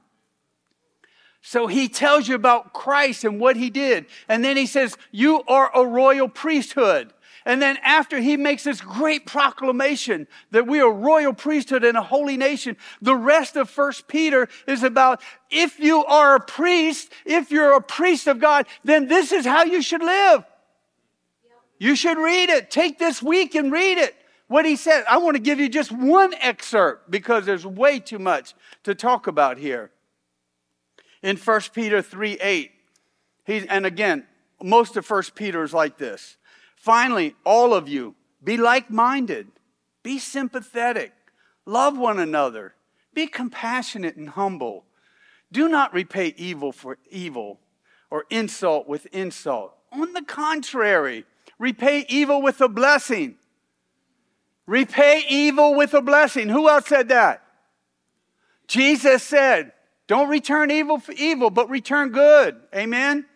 So 1.41 1.67
he 1.67 1.87
tells 1.87 2.27
you 2.27 2.35
about 2.35 2.73
Christ 2.73 3.23
and 3.23 3.39
what 3.39 3.55
he 3.55 3.69
did. 3.69 4.05
And 4.27 4.43
then 4.43 4.57
he 4.57 4.67
says, 4.67 4.97
You 5.11 5.43
are 5.47 5.71
a 5.73 5.85
royal 5.85 6.27
priesthood. 6.27 7.13
And 7.45 7.61
then 7.61 7.77
after 7.83 8.19
he 8.19 8.37
makes 8.37 8.63
this 8.63 8.81
great 8.81 9.25
proclamation 9.25 10.27
that 10.51 10.67
we 10.67 10.79
are 10.79 10.91
royal 10.91 11.33
priesthood 11.33 11.83
and 11.83 11.97
a 11.97 12.03
holy 12.03 12.37
nation, 12.37 12.77
the 13.01 13.15
rest 13.15 13.55
of 13.55 13.69
First 13.69 14.07
Peter 14.07 14.47
is 14.67 14.83
about 14.83 15.21
if 15.49 15.79
you 15.79 16.05
are 16.05 16.35
a 16.35 16.39
priest, 16.39 17.11
if 17.25 17.51
you're 17.51 17.73
a 17.73 17.81
priest 17.81 18.27
of 18.27 18.39
God, 18.39 18.67
then 18.83 19.07
this 19.07 19.31
is 19.31 19.45
how 19.45 19.63
you 19.63 19.81
should 19.81 20.03
live. 20.03 20.45
You 21.79 21.95
should 21.95 22.19
read 22.19 22.49
it. 22.49 22.69
Take 22.69 22.99
this 22.99 23.23
week 23.23 23.55
and 23.55 23.71
read 23.71 23.97
it. 23.97 24.15
What 24.47 24.65
he 24.65 24.75
said. 24.75 25.03
I 25.09 25.17
want 25.17 25.35
to 25.35 25.41
give 25.41 25.59
you 25.59 25.67
just 25.67 25.91
one 25.91 26.33
excerpt 26.35 27.09
because 27.09 27.45
there's 27.45 27.65
way 27.65 27.99
too 27.99 28.19
much 28.19 28.53
to 28.83 28.93
talk 28.93 29.25
about 29.25 29.57
here. 29.57 29.89
In 31.23 31.37
1 31.37 31.61
Peter 31.73 32.01
3 32.01 32.33
8, 32.33 32.71
he's, 33.45 33.65
and 33.65 33.85
again, 33.85 34.27
most 34.61 34.95
of 34.95 35.09
1 35.09 35.23
Peter 35.33 35.63
is 35.63 35.73
like 35.73 35.97
this. 35.97 36.37
Finally, 36.81 37.35
all 37.43 37.75
of 37.75 37.87
you, 37.87 38.15
be 38.43 38.57
like 38.57 38.89
minded, 38.89 39.45
be 40.01 40.17
sympathetic, 40.17 41.13
love 41.63 41.95
one 41.95 42.17
another, 42.17 42.73
be 43.13 43.27
compassionate 43.27 44.15
and 44.15 44.29
humble. 44.29 44.83
Do 45.51 45.69
not 45.69 45.93
repay 45.93 46.33
evil 46.37 46.71
for 46.71 46.97
evil 47.11 47.59
or 48.09 48.25
insult 48.31 48.87
with 48.87 49.05
insult. 49.13 49.75
On 49.91 50.11
the 50.13 50.23
contrary, 50.23 51.23
repay 51.59 52.03
evil 52.09 52.41
with 52.41 52.59
a 52.61 52.67
blessing. 52.67 53.35
Repay 54.65 55.23
evil 55.29 55.75
with 55.75 55.93
a 55.93 56.01
blessing. 56.01 56.49
Who 56.49 56.67
else 56.67 56.87
said 56.87 57.09
that? 57.09 57.43
Jesus 58.65 59.21
said, 59.21 59.71
Don't 60.07 60.29
return 60.29 60.71
evil 60.71 60.97
for 60.97 61.11
evil, 61.11 61.51
but 61.51 61.69
return 61.69 62.09
good. 62.09 62.59
Amen? 62.73 63.27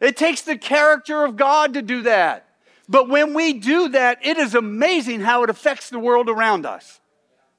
It 0.00 0.16
takes 0.16 0.40
the 0.40 0.56
character 0.56 1.26
of 1.26 1.36
God 1.36 1.74
to 1.74 1.82
do 1.82 2.00
that. 2.04 2.47
But 2.88 3.08
when 3.08 3.34
we 3.34 3.52
do 3.52 3.90
that, 3.90 4.24
it 4.24 4.38
is 4.38 4.54
amazing 4.54 5.20
how 5.20 5.42
it 5.42 5.50
affects 5.50 5.90
the 5.90 5.98
world 5.98 6.28
around 6.28 6.64
us. 6.64 7.00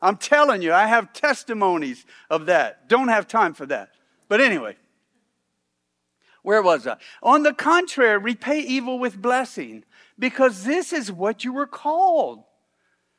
I'm 0.02 0.18
telling 0.18 0.62
you, 0.62 0.74
I 0.74 0.88
have 0.88 1.14
testimonies 1.14 2.06
of 2.30 2.48
that. 2.48 2.88
Don't 2.88 3.10
have 3.10 3.28
time 3.28 3.54
for 3.54 3.66
that. 3.68 3.90
But 4.28 4.42
anyway, 4.42 4.78
where 6.42 6.62
was 6.62 6.88
I? 6.88 6.98
On 7.22 7.44
the 7.44 7.54
contrary, 7.54 8.18
repay 8.18 8.62
evil 8.62 8.98
with 8.98 9.22
blessing, 9.22 9.84
because 10.18 10.64
this 10.64 10.94
is 10.94 11.12
what 11.12 11.44
you 11.44 11.54
were 11.54 11.68
called, 11.68 12.44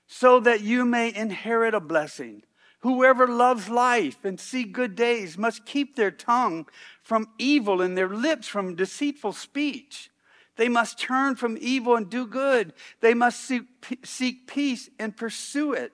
so 0.07 0.41
that 0.41 0.63
you 0.63 0.85
may 0.85 1.15
inherit 1.15 1.75
a 1.75 1.81
blessing. 1.81 2.43
Whoever 2.81 3.29
loves 3.29 3.69
life 3.69 4.25
and 4.25 4.41
see 4.41 4.65
good 4.65 4.97
days 4.97 5.37
must 5.37 5.67
keep 5.67 5.97
their 5.97 6.11
tongue 6.11 6.67
from 7.03 7.29
evil 7.39 7.83
and 7.83 7.97
their 7.97 8.09
lips 8.09 8.49
from 8.49 8.75
deceitful 8.75 9.35
speech. 9.35 10.10
They 10.61 10.69
must 10.69 10.99
turn 10.99 11.37
from 11.37 11.57
evil 11.59 11.97
and 11.97 12.11
do 12.11 12.27
good. 12.27 12.75
They 13.01 13.15
must 13.15 13.41
seek, 13.41 13.63
seek 14.05 14.47
peace 14.47 14.91
and 14.99 15.17
pursue 15.17 15.73
it. 15.73 15.91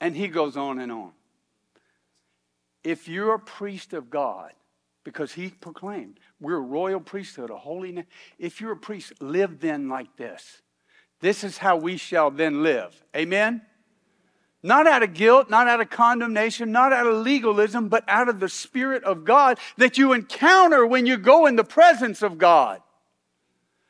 And 0.00 0.16
he 0.16 0.26
goes 0.26 0.56
on 0.56 0.80
and 0.80 0.90
on. 0.90 1.12
If 2.82 3.06
you're 3.06 3.34
a 3.34 3.38
priest 3.38 3.92
of 3.92 4.10
God, 4.10 4.50
because 5.04 5.34
he 5.34 5.50
proclaimed, 5.50 6.18
we're 6.40 6.56
a 6.56 6.60
royal 6.60 6.98
priesthood, 6.98 7.50
a 7.50 7.56
holy. 7.56 8.04
If 8.36 8.60
you're 8.60 8.72
a 8.72 8.76
priest, 8.76 9.12
live 9.22 9.60
then 9.60 9.88
like 9.88 10.16
this. 10.16 10.62
This 11.20 11.44
is 11.44 11.58
how 11.58 11.76
we 11.76 11.96
shall 11.96 12.32
then 12.32 12.64
live. 12.64 13.00
Amen? 13.14 13.62
Not 14.62 14.86
out 14.86 15.02
of 15.02 15.14
guilt, 15.14 15.48
not 15.48 15.68
out 15.68 15.80
of 15.80 15.88
condemnation, 15.88 16.72
not 16.72 16.92
out 16.92 17.06
of 17.06 17.24
legalism, 17.24 17.88
but 17.88 18.04
out 18.08 18.28
of 18.28 18.40
the 18.40 18.48
Spirit 18.48 19.04
of 19.04 19.24
God 19.24 19.58
that 19.76 19.98
you 19.98 20.12
encounter 20.12 20.84
when 20.84 21.06
you 21.06 21.16
go 21.16 21.46
in 21.46 21.56
the 21.56 21.64
presence 21.64 22.22
of 22.22 22.38
God. 22.38 22.82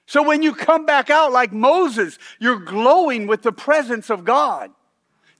So 0.07 0.23
when 0.23 0.43
you 0.43 0.55
come 0.55 0.87
back 0.87 1.11
out 1.11 1.33
like 1.33 1.53
Moses, 1.53 2.19
you're 2.39 2.59
glowing 2.59 3.27
with 3.27 3.43
the 3.43 3.53
presence 3.53 4.11
of 4.11 4.25
God. 4.25 4.71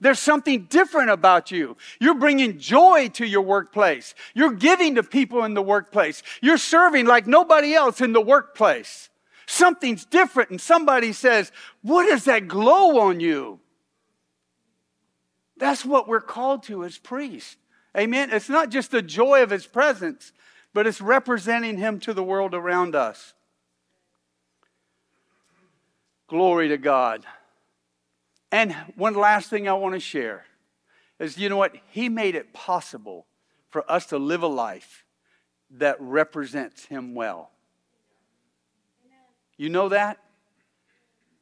There's 0.01 0.19
something 0.19 0.65
different 0.65 1.09
about 1.09 1.51
you. 1.51 1.75
You're 1.99 2.15
bringing 2.15 2.57
joy 2.57 3.09
to 3.13 3.25
your 3.25 3.41
workplace. 3.41 4.15
You're 4.33 4.53
giving 4.53 4.95
to 4.95 5.03
people 5.03 5.43
in 5.43 5.53
the 5.53 5.61
workplace. 5.61 6.23
You're 6.41 6.57
serving 6.57 7.05
like 7.05 7.27
nobody 7.27 7.73
else 7.73 7.99
in 7.99 8.13
the 8.13 8.21
workplace. 8.21 9.09
Something's 9.45 10.05
different, 10.05 10.51
and 10.51 10.61
somebody 10.61 11.11
says, 11.11 11.51
What 11.81 12.07
is 12.07 12.25
that 12.25 12.47
glow 12.47 12.99
on 12.99 13.19
you? 13.19 13.59
That's 15.59 15.85
what 15.85 16.07
we're 16.07 16.21
called 16.21 16.63
to 16.63 16.83
as 16.83 16.97
priests. 16.97 17.57
Amen. 17.95 18.29
It's 18.31 18.49
not 18.49 18.69
just 18.69 18.91
the 18.91 19.01
joy 19.01 19.43
of 19.43 19.49
his 19.49 19.67
presence, 19.67 20.31
but 20.73 20.87
it's 20.87 21.01
representing 21.01 21.77
him 21.77 21.99
to 22.01 22.13
the 22.13 22.23
world 22.23 22.53
around 22.53 22.95
us. 22.95 23.33
Glory 26.27 26.69
to 26.69 26.77
God. 26.77 27.25
And 28.51 28.73
one 28.95 29.15
last 29.15 29.49
thing 29.49 29.67
I 29.67 29.73
want 29.73 29.95
to 29.95 29.99
share 29.99 30.45
is 31.19 31.37
you 31.37 31.49
know 31.49 31.57
what? 31.57 31.75
He 31.89 32.09
made 32.09 32.35
it 32.35 32.53
possible 32.53 33.25
for 33.69 33.89
us 33.91 34.07
to 34.07 34.17
live 34.17 34.43
a 34.43 34.47
life 34.47 35.05
that 35.71 35.97
represents 35.99 36.85
Him 36.85 37.13
well. 37.13 37.51
You 39.57 39.69
know 39.69 39.89
that? 39.89 40.19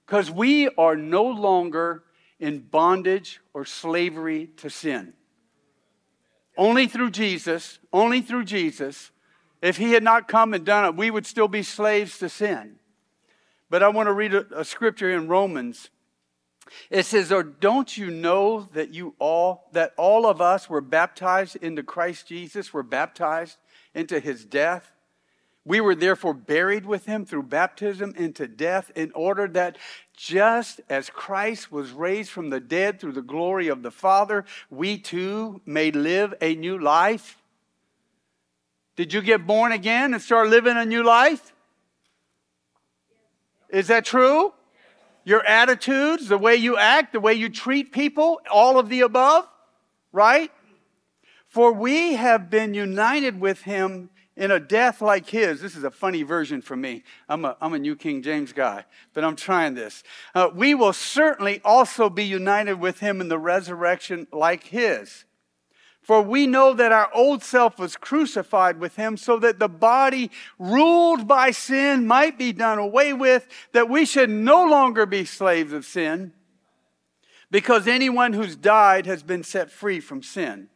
Because 0.06 0.32
we 0.32 0.70
are 0.70 0.96
no 0.96 1.24
longer 1.24 2.04
in 2.40 2.60
bondage 2.60 3.42
or 3.54 3.66
slavery 3.66 4.50
to 4.58 4.70
sin. 4.70 5.14
Only 6.58 6.88
through 6.88 7.12
Jesus, 7.12 7.80
only 7.94 8.22
through 8.22 8.46
Jesus. 8.46 9.12
If 9.62 9.78
He 9.78 9.94
had 9.94 10.04
not 10.04 10.28
come 10.28 10.54
and 10.54 10.66
done 10.66 10.86
it, 10.86 10.96
we 10.96 11.12
would 11.12 11.26
still 11.26 11.48
be 11.48 11.64
slaves 11.64 12.18
to 12.20 12.30
sin. 12.30 12.78
But 13.70 13.84
I 13.84 13.90
want 13.90 14.08
to 14.08 14.14
read 14.14 14.34
a, 14.34 14.60
a 14.60 14.66
scripture 14.66 15.12
in 15.12 15.28
Romans. 15.28 15.90
It 16.90 17.06
says, 17.06 17.32
Or 17.32 17.44
don't 17.44 17.98
you 17.98 18.12
know 18.12 18.68
that 18.74 18.94
you 18.94 19.16
all, 19.20 19.70
that 19.74 19.94
all 19.98 20.26
of 20.26 20.42
us 20.42 20.70
were 20.70 20.82
baptized 20.82 21.56
into 21.58 21.84
Christ 21.84 22.28
Jesus, 22.28 22.74
were 22.74 22.84
baptized 22.84 23.58
into 23.94 24.20
his 24.20 24.46
death? 24.46 24.92
We 25.66 25.82
were 25.82 25.96
therefore 25.96 26.34
buried 26.34 26.86
with 26.86 27.06
him 27.06 27.26
through 27.26 27.44
baptism 27.44 28.14
into 28.16 28.48
death, 28.48 28.90
in 28.96 29.12
order 29.14 29.48
that 29.50 29.78
just 30.18 30.82
as 30.90 31.12
Christ 31.12 31.72
was 31.72 31.92
raised 31.92 32.32
from 32.32 32.50
the 32.50 32.60
dead 32.60 33.00
through 33.00 33.14
the 33.14 33.22
glory 33.22 33.68
of 33.68 33.84
the 33.84 33.92
Father, 33.92 34.46
we 34.70 34.98
too 34.98 35.62
may 35.64 35.92
live 35.92 36.34
a 36.42 36.56
new 36.56 36.78
life. 36.78 37.38
Did 38.96 39.14
you 39.14 39.22
get 39.22 39.46
born 39.46 39.72
again 39.72 40.14
and 40.14 40.22
start 40.22 40.50
living 40.50 40.76
a 40.76 40.86
new 40.86 41.04
life? 41.04 41.54
Is 43.70 43.88
that 43.88 44.06
true? 44.06 44.54
Your 45.24 45.46
attitudes, 45.46 46.28
the 46.28 46.38
way 46.38 46.56
you 46.56 46.78
act, 46.78 47.14
the 47.14 47.20
way 47.20 47.36
you 47.36 47.50
treat 47.50 47.92
people, 47.92 48.42
all 48.52 48.80
of 48.80 48.90
the 48.90 49.02
above, 49.02 49.48
right? 50.12 50.52
For 51.48 51.72
we 51.72 52.14
have 52.14 52.50
been 52.50 52.74
united 52.74 53.40
with 53.40 53.62
him 53.62 54.10
in 54.38 54.52
a 54.52 54.60
death 54.60 55.02
like 55.02 55.28
his. 55.28 55.60
This 55.60 55.76
is 55.76 55.84
a 55.84 55.92
funny 55.92 56.22
version 56.22 56.62
for 56.62 56.78
me. 56.78 57.04
I'm 57.28 57.44
a, 57.44 57.58
I'm 57.60 57.74
a 57.74 57.80
New 57.80 57.96
King 57.96 58.22
James 58.22 58.54
guy, 58.54 58.86
but 59.14 59.24
I'm 59.24 59.36
trying 59.36 59.74
this. 59.74 60.04
Uh, 60.36 60.50
we 60.54 60.76
will 60.76 60.94
certainly 60.94 61.60
also 61.66 62.10
be 62.10 62.24
united 62.24 62.76
with 62.76 63.00
him 63.00 63.20
in 63.20 63.30
the 63.30 63.40
resurrection 63.40 64.28
like 64.32 64.66
his. 64.66 65.26
For 66.04 66.22
we 66.22 66.48
know 66.48 66.74
that 66.74 66.94
our 66.94 67.10
old 67.14 67.44
self 67.44 67.80
was 67.80 67.98
crucified 67.98 68.80
with 68.80 68.96
him 68.96 69.18
so 69.18 69.40
that 69.40 69.60
the 69.60 69.68
body 69.68 70.32
ruled 70.58 71.28
by 71.28 71.52
sin 71.52 72.08
might 72.08 72.38
be 72.38 72.54
done 72.54 72.78
away 72.78 73.12
with, 73.12 73.48
that 73.74 73.90
we 73.90 74.06
should 74.06 74.30
no 74.30 74.64
longer 74.64 75.06
be 75.06 75.26
slaves 75.26 75.74
of 75.74 75.84
sin, 75.84 76.32
because 77.50 77.88
anyone 77.88 78.34
who's 78.34 78.56
died 78.56 79.06
has 79.06 79.24
been 79.24 79.44
set 79.44 79.72
free 79.72 80.00
from 80.00 80.22
sin. 80.22 80.70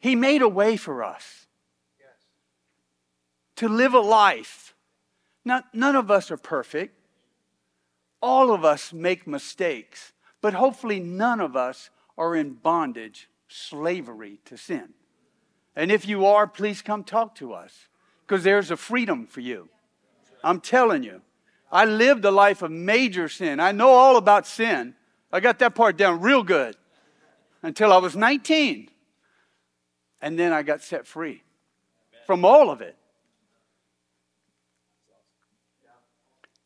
He 0.00 0.14
made 0.14 0.42
a 0.42 0.48
way 0.48 0.76
for 0.76 1.02
us 1.02 1.47
to 3.58 3.68
live 3.68 3.92
a 3.92 4.00
life. 4.00 4.74
None 5.44 5.96
of 5.96 6.10
us 6.10 6.30
are 6.30 6.36
perfect. 6.36 6.94
All 8.22 8.52
of 8.52 8.64
us 8.64 8.92
make 8.92 9.26
mistakes, 9.26 10.12
but 10.40 10.54
hopefully 10.54 11.00
none 11.00 11.40
of 11.40 11.56
us 11.56 11.90
are 12.16 12.36
in 12.36 12.54
bondage 12.54 13.28
slavery 13.48 14.38
to 14.44 14.56
sin. 14.56 14.90
And 15.74 15.90
if 15.90 16.06
you 16.06 16.26
are, 16.26 16.46
please 16.46 16.82
come 16.82 17.02
talk 17.02 17.34
to 17.36 17.52
us 17.52 17.88
because 18.26 18.44
there's 18.44 18.70
a 18.70 18.76
freedom 18.76 19.26
for 19.26 19.40
you. 19.40 19.68
I'm 20.44 20.60
telling 20.60 21.02
you. 21.02 21.22
I 21.70 21.84
lived 21.84 22.24
a 22.24 22.30
life 22.30 22.62
of 22.62 22.70
major 22.70 23.28
sin. 23.28 23.60
I 23.60 23.72
know 23.72 23.90
all 23.90 24.16
about 24.16 24.46
sin. 24.46 24.94
I 25.32 25.40
got 25.40 25.58
that 25.58 25.74
part 25.74 25.96
down 25.96 26.20
real 26.20 26.42
good 26.42 26.76
until 27.62 27.92
I 27.92 27.98
was 27.98 28.14
19. 28.14 28.88
And 30.20 30.38
then 30.38 30.52
I 30.52 30.62
got 30.62 30.80
set 30.80 31.06
free 31.06 31.42
from 32.26 32.44
all 32.44 32.70
of 32.70 32.80
it. 32.80 32.96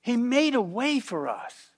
He 0.02 0.16
made 0.16 0.54
a 0.54 0.60
way 0.60 1.00
for 1.00 1.28
us. 1.28 1.70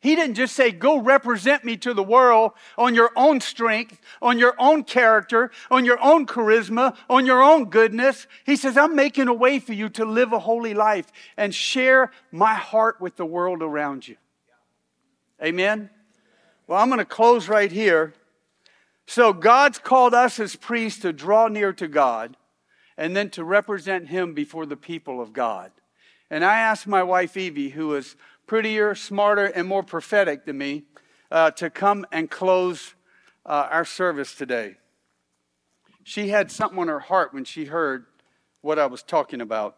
He 0.00 0.14
didn't 0.16 0.34
just 0.34 0.54
say, 0.54 0.70
Go 0.70 1.00
represent 1.00 1.64
me 1.64 1.78
to 1.78 1.94
the 1.94 2.02
world 2.02 2.52
on 2.76 2.94
your 2.94 3.10
own 3.16 3.40
strength, 3.40 4.00
on 4.20 4.38
your 4.38 4.54
own 4.58 4.84
character, 4.84 5.50
on 5.70 5.86
your 5.86 5.98
own 6.02 6.26
charisma, 6.26 6.94
on 7.08 7.24
your 7.24 7.42
own 7.42 7.70
goodness. 7.70 8.26
He 8.44 8.54
says, 8.54 8.76
I'm 8.76 8.94
making 8.94 9.28
a 9.28 9.34
way 9.34 9.58
for 9.58 9.72
you 9.72 9.88
to 9.90 10.04
live 10.04 10.32
a 10.32 10.38
holy 10.38 10.74
life 10.74 11.10
and 11.36 11.54
share 11.54 12.10
my 12.30 12.52
heart 12.52 13.00
with 13.00 13.16
the 13.16 13.24
world 13.24 13.62
around 13.62 14.06
you. 14.06 14.16
Amen? 15.42 15.88
Well, 16.66 16.78
I'm 16.78 16.88
going 16.88 16.98
to 16.98 17.04
close 17.04 17.48
right 17.48 17.72
here. 17.72 18.14
So, 19.06 19.32
God's 19.32 19.78
called 19.78 20.12
us 20.14 20.38
as 20.38 20.54
priests 20.54 21.00
to 21.00 21.12
draw 21.12 21.48
near 21.48 21.72
to 21.72 21.88
God 21.88 22.36
and 22.96 23.16
then 23.16 23.30
to 23.30 23.42
represent 23.42 24.08
Him 24.08 24.34
before 24.34 24.66
the 24.66 24.76
people 24.76 25.20
of 25.20 25.32
God. 25.32 25.72
And 26.30 26.44
I 26.44 26.58
asked 26.58 26.86
my 26.86 27.02
wife 27.02 27.36
Evie, 27.36 27.70
who 27.70 27.94
is 27.94 28.16
prettier, 28.46 28.94
smarter, 28.94 29.46
and 29.46 29.68
more 29.68 29.82
prophetic 29.82 30.44
than 30.44 30.58
me 30.58 30.84
uh, 31.30 31.50
to 31.52 31.70
come 31.70 32.06
and 32.12 32.30
close 32.30 32.94
uh, 33.46 33.68
our 33.70 33.84
service 33.84 34.34
today. 34.34 34.76
She 36.02 36.28
had 36.28 36.50
something 36.50 36.78
on 36.78 36.88
her 36.88 37.00
heart 37.00 37.32
when 37.32 37.44
she 37.44 37.66
heard 37.66 38.06
what 38.60 38.78
I 38.78 38.86
was 38.86 39.02
talking 39.02 39.40
about. 39.40 39.76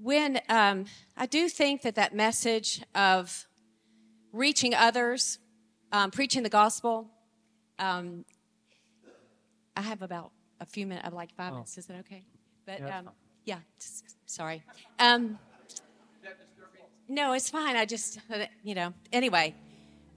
When 0.00 0.40
um, 0.48 0.84
I 1.16 1.26
do 1.26 1.48
think 1.48 1.82
that 1.82 1.94
that 1.96 2.14
message 2.14 2.82
of 2.94 3.46
reaching 4.32 4.74
others, 4.74 5.38
um, 5.90 6.10
preaching 6.10 6.42
the 6.42 6.48
gospel, 6.48 7.10
um, 7.78 8.24
I 9.76 9.82
have 9.82 10.02
about 10.02 10.32
a 10.60 10.66
few 10.66 10.86
minutes, 10.86 11.06
of 11.06 11.14
like 11.14 11.34
five 11.34 11.52
oh. 11.52 11.56
minutes. 11.56 11.78
Is 11.78 11.86
that 11.86 11.98
okay? 12.00 12.24
But 12.66 12.80
yeah, 12.80 12.98
um, 12.98 13.10
yeah 13.44 13.58
sorry. 14.26 14.62
No, 17.08 17.32
it's 17.32 17.48
fine. 17.48 17.76
I 17.76 17.86
just, 17.86 18.18
you 18.62 18.74
know, 18.74 18.92
anyway, 19.12 19.54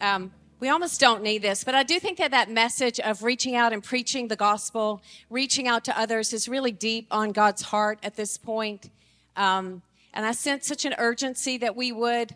um, 0.01 0.31
we 0.59 0.69
almost 0.69 0.99
don't 0.99 1.23
need 1.23 1.41
this, 1.41 1.63
but 1.63 1.73
I 1.73 1.83
do 1.83 1.99
think 1.99 2.17
that 2.17 2.31
that 2.31 2.49
message 2.49 2.99
of 2.99 3.23
reaching 3.23 3.55
out 3.55 3.73
and 3.73 3.83
preaching 3.83 4.27
the 4.27 4.35
gospel, 4.35 5.01
reaching 5.29 5.67
out 5.67 5.85
to 5.85 5.97
others, 5.97 6.33
is 6.33 6.47
really 6.49 6.71
deep 6.71 7.07
on 7.09 7.31
God's 7.31 7.61
heart 7.63 7.97
at 8.03 8.15
this 8.15 8.37
point. 8.37 8.89
Um, 9.35 9.81
and 10.13 10.25
I 10.25 10.33
sense 10.33 10.67
such 10.67 10.85
an 10.85 10.93
urgency 10.97 11.57
that 11.57 11.75
we 11.75 11.91
would 11.91 12.35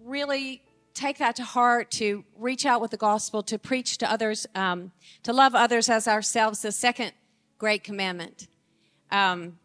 really 0.00 0.62
take 0.94 1.18
that 1.18 1.36
to 1.36 1.44
heart 1.44 1.90
to 1.90 2.24
reach 2.38 2.64
out 2.64 2.80
with 2.80 2.92
the 2.92 2.96
gospel, 2.96 3.42
to 3.42 3.58
preach 3.58 3.98
to 3.98 4.10
others, 4.10 4.46
um, 4.54 4.92
to 5.24 5.32
love 5.32 5.54
others 5.54 5.90
as 5.90 6.08
ourselves, 6.08 6.62
the 6.62 6.72
second 6.72 7.12
great 7.58 7.84
commandment. 7.84 8.46
Um, 9.10 9.58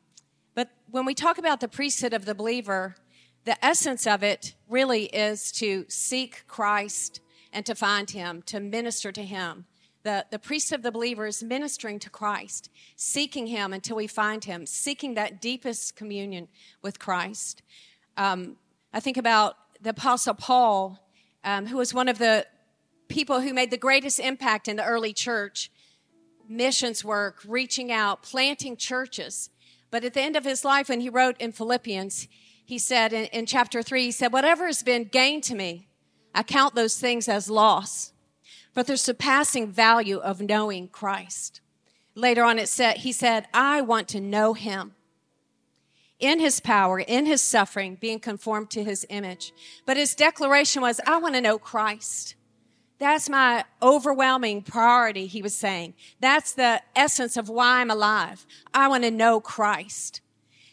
but 0.54 0.70
when 0.90 1.06
we 1.06 1.14
talk 1.14 1.38
about 1.38 1.62
the 1.62 1.70
priesthood 1.70 2.14
of 2.14 2.26
the 2.26 2.36
believer, 2.36 2.96
the 3.46 3.64
essence 3.66 4.06
of 4.06 4.24
it 4.24 4.56
really 4.70 5.06
is 5.06 5.52
to 5.54 5.86
seek 5.88 6.46
Christ 6.48 7.22
and 7.52 7.66
to 7.66 7.76
find 7.76 8.10
him, 8.10 8.42
to 8.44 8.60
minister 8.60 9.12
to 9.12 9.24
him. 9.24 9.66
The, 10.04 10.26
the 10.32 10.40
priest 10.40 10.72
of 10.72 10.82
the 10.82 10.92
believer 10.92 11.28
is 11.28 11.44
ministering 11.44 12.00
to 12.00 12.10
Christ, 12.10 12.70
seeking 12.96 13.48
him 13.48 13.74
until 13.74 13.96
we 13.96 14.08
find 14.08 14.44
him, 14.44 14.66
seeking 14.66 15.14
that 15.14 15.42
deepest 15.42 15.96
communion 15.96 16.48
with 16.82 16.98
Christ. 16.98 17.62
Um, 18.18 18.58
I 18.94 19.00
think 19.00 19.18
about 19.18 19.58
the 19.82 19.92
Apostle 19.92 20.34
Paul, 20.34 21.00
um, 21.44 21.68
who 21.68 21.78
was 21.78 21.94
one 21.94 22.08
of 22.08 22.18
the 22.18 22.48
people 23.10 23.42
who 23.42 23.54
made 23.54 23.72
the 23.72 23.78
greatest 23.78 24.20
impact 24.20 24.68
in 24.68 24.76
the 24.76 24.86
early 24.86 25.14
church 25.14 25.72
missions 26.48 27.04
work, 27.04 27.40
reaching 27.48 27.92
out, 27.92 28.24
planting 28.24 28.76
churches. 28.76 29.50
But 29.90 30.04
at 30.04 30.14
the 30.14 30.22
end 30.22 30.36
of 30.36 30.44
his 30.44 30.66
life, 30.66 30.90
when 30.90 31.02
he 31.02 31.10
wrote 31.10 31.40
in 31.40 31.52
Philippians, 31.52 32.28
he 32.72 32.80
said 32.80 33.12
in, 33.12 33.26
in 33.34 33.46
chapter 33.46 33.84
3, 33.84 34.06
he 34.06 34.12
said, 34.12 34.32
Whatever 34.32 34.66
has 34.66 34.82
been 34.82 35.04
gained 35.04 35.44
to 35.44 35.56
me, 35.56 35.90
I 36.34 36.42
count 36.42 36.74
those 36.74 36.98
things 36.98 37.28
as 37.28 37.50
loss 37.50 38.14
for 38.74 38.82
the 38.82 38.96
surpassing 38.96 39.70
value 39.70 40.20
of 40.20 40.40
knowing 40.40 40.88
Christ. 40.88 41.60
Later 42.16 42.46
on, 42.46 42.58
it 42.58 42.70
said, 42.70 43.00
he 43.00 43.12
said, 43.12 43.50
I 43.54 43.82
want 43.82 44.08
to 44.08 44.22
know 44.22 44.54
him 44.54 44.96
in 46.18 46.40
his 46.40 46.62
power, 46.62 46.98
in 46.98 47.26
his 47.26 47.42
suffering, 47.42 47.98
being 48.00 48.22
conformed 48.22 48.70
to 48.70 48.86
his 48.86 49.06
image. 49.10 49.52
But 49.86 49.98
his 49.98 50.16
declaration 50.16 50.82
was, 50.82 51.02
I 51.06 51.18
want 51.18 51.36
to 51.36 51.42
know 51.42 51.60
Christ. 51.60 52.36
That's 53.00 53.28
my 53.28 53.66
overwhelming 53.82 54.62
priority, 54.62 55.28
he 55.28 55.42
was 55.42 55.58
saying. 55.58 55.94
That's 56.22 56.54
the 56.54 56.82
essence 56.96 57.36
of 57.36 57.50
why 57.50 57.82
I'm 57.82 57.92
alive. 57.92 58.46
I 58.74 58.88
want 58.88 59.04
to 59.04 59.12
know 59.12 59.42
Christ. 59.42 60.22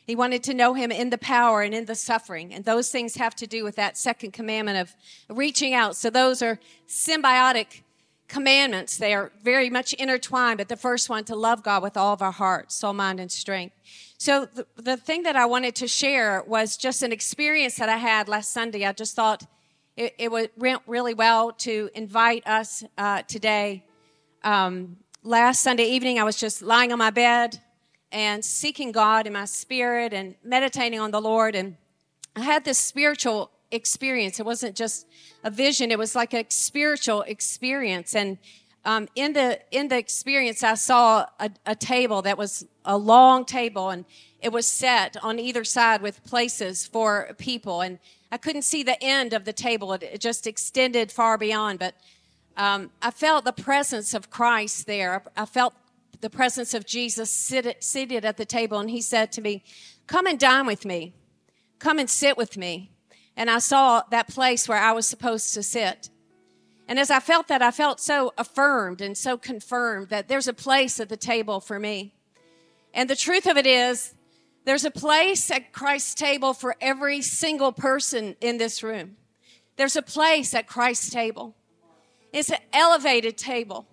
He 0.09 0.17
wanted 0.17 0.43
to 0.45 0.55
know 0.55 0.73
him 0.73 0.91
in 0.91 1.11
the 1.11 1.19
power 1.19 1.61
and 1.61 1.75
in 1.75 1.85
the 1.85 1.95
suffering. 1.95 2.55
And 2.55 2.65
those 2.65 2.91
things 2.91 3.17
have 3.17 3.37
to 3.37 3.47
do 3.47 3.63
with 3.63 3.77
that 3.77 3.99
second 3.99 4.33
commandment 4.33 4.79
of 4.79 4.97
reaching 5.29 5.75
out. 5.75 5.97
So 5.97 6.09
those 6.09 6.41
are 6.41 6.59
symbiotic 6.89 7.83
commandments. 8.27 8.97
They 8.97 9.13
are 9.13 9.31
very 9.43 9.69
much 9.69 9.93
intertwined, 9.93 10.57
but 10.57 10.69
the 10.69 10.79
first 10.79 11.11
one 11.11 11.25
to 11.25 11.37
love 11.37 11.63
God 11.63 11.83
with 11.83 11.99
all 11.99 12.15
of 12.15 12.23
our 12.23 12.33
heart, 12.33 12.73
soul, 12.73 12.95
mind, 12.95 13.21
and 13.21 13.31
strength. 13.31 13.77
So 14.17 14.47
the, 14.47 14.67
the 14.77 14.97
thing 14.97 15.25
that 15.25 15.37
I 15.37 15.45
wanted 15.45 15.75
to 15.75 15.87
share 15.87 16.43
was 16.47 16.79
just 16.79 17.03
an 17.03 17.13
experience 17.13 17.77
that 17.77 17.91
I 17.91 17.99
had 17.99 18.29
last 18.29 18.51
Sunday. 18.51 18.87
I 18.87 18.93
just 18.93 19.15
thought 19.15 19.45
it, 19.95 20.15
it 20.17 20.31
went 20.31 20.83
really 20.87 21.13
well 21.13 21.53
to 21.53 21.91
invite 21.95 22.47
us 22.47 22.83
uh, 22.97 23.23
today. 23.29 23.85
Um, 24.43 24.97
last 25.23 25.61
Sunday 25.61 25.85
evening, 25.85 26.19
I 26.19 26.25
was 26.25 26.37
just 26.37 26.63
lying 26.63 26.93
on 26.93 26.99
my 26.99 27.11
bed 27.11 27.61
and 28.13 28.45
seeking 28.45 28.93
God 28.93 29.27
in 29.27 29.33
my 29.33 29.45
spirit 29.45 30.13
and 30.13 30.35
meditating 30.43 30.99
on 30.99 31.11
the 31.11 31.21
Lord. 31.21 31.55
And 31.55 31.77
I 32.35 32.41
had 32.41 32.65
this 32.65 32.79
spiritual 32.79 33.51
experience. 33.71 34.41
It 34.41 34.47
wasn't 34.47 34.75
just 34.75 35.07
a 35.45 35.51
vision, 35.51 35.91
it 35.91 35.99
was 35.99 36.15
like 36.15 36.35
a 36.35 36.45
spiritual 36.49 37.23
experience. 37.23 38.15
And 38.15 38.39
um, 38.85 39.09
in 39.15 39.33
the 39.33 39.61
in 39.71 39.89
the 39.89 39.99
experience, 39.99 40.63
I 40.63 40.75
saw 40.75 41.27
a, 41.39 41.51
a 41.67 41.75
table 41.75 42.23
that 42.23 42.39
was 42.39 42.65
a 42.85 42.97
long 42.97 43.45
table, 43.45 43.91
and 43.91 44.05
it 44.41 44.51
was 44.51 44.67
set 44.67 45.17
on 45.23 45.39
either 45.39 45.65
side 45.65 46.01
with 46.01 46.25
places 46.25 46.87
for 46.87 47.35
people. 47.39 47.83
And 47.83 47.99
I 48.33 48.39
couldn't 48.39 48.63
see 48.63 48.83
the 48.83 49.03
end 49.03 49.35
of 49.35 49.45
the 49.45 49.53
table; 49.53 49.93
it, 49.93 50.03
it 50.05 50.21
just 50.21 50.47
extended 50.47 51.13
far 51.13 51.37
beyond. 51.37 51.81
But 51.81 51.97
um, 52.57 52.91
I 53.03 53.11
felt 53.11 53.45
the 53.45 53.53
presence 53.53 54.15
of 54.15 54.31
Christ 54.31 54.87
there. 54.87 55.23
I 55.37 55.45
felt 55.45 55.75
the 56.21 56.31
presence 56.31 56.75
of 56.75 56.87
Jesus 56.87 57.31
seated 57.31 58.25
at 58.25 58.37
the 58.37 58.45
table, 58.45 58.79
and 58.79 58.91
He 58.91 59.01
said 59.01 59.33
to 59.33 59.41
me, 59.41 59.63
"Come 60.07 60.27
and 60.27 60.39
dine 60.39 60.67
with 60.67 60.85
me. 60.85 61.15
Come 61.79 61.99
and 61.99 62.11
sit 62.11 62.37
with 62.37 62.57
me." 62.57 62.91
And 63.37 63.51
I 63.51 63.59
saw 63.59 64.03
that 64.11 64.29
place 64.29 64.69
where 64.69 64.79
I 64.79 64.93
was 64.93 65.07
supposed 65.07 65.55
to 65.55 65.63
sit. 65.63 66.11
And 66.89 66.99
as 66.99 67.11
I 67.11 67.21
felt 67.21 67.49
that, 67.49 67.63
I 67.63 67.71
felt 67.71 68.01
so 68.01 68.33
affirmed 68.39 69.01
and 69.01 69.17
so 69.17 69.37
confirmed 69.37 70.09
that 70.09 70.27
there's 70.27 70.49
a 70.49 70.55
place 70.55 70.99
at 70.99 71.09
the 71.09 71.17
table 71.17 71.61
for 71.61 71.79
me. 71.79 72.15
And 72.95 73.09
the 73.09 73.15
truth 73.15 73.47
of 73.47 73.57
it 73.57 73.67
is, 73.67 74.15
there's 74.65 74.85
a 74.85 74.91
place 74.91 75.51
at 75.51 75.73
Christ's 75.73 76.15
table 76.15 76.55
for 76.55 76.75
every 76.81 77.23
single 77.23 77.73
person 77.73 78.37
in 78.41 78.57
this 78.57 78.83
room. 78.83 79.17
There's 79.77 79.97
a 79.97 80.03
place 80.03 80.55
at 80.55 80.67
Christ's 80.67 81.11
table. 81.11 81.55
It's 82.33 82.51
an 82.51 82.59
elevated 82.73 83.39
table. 83.39 83.87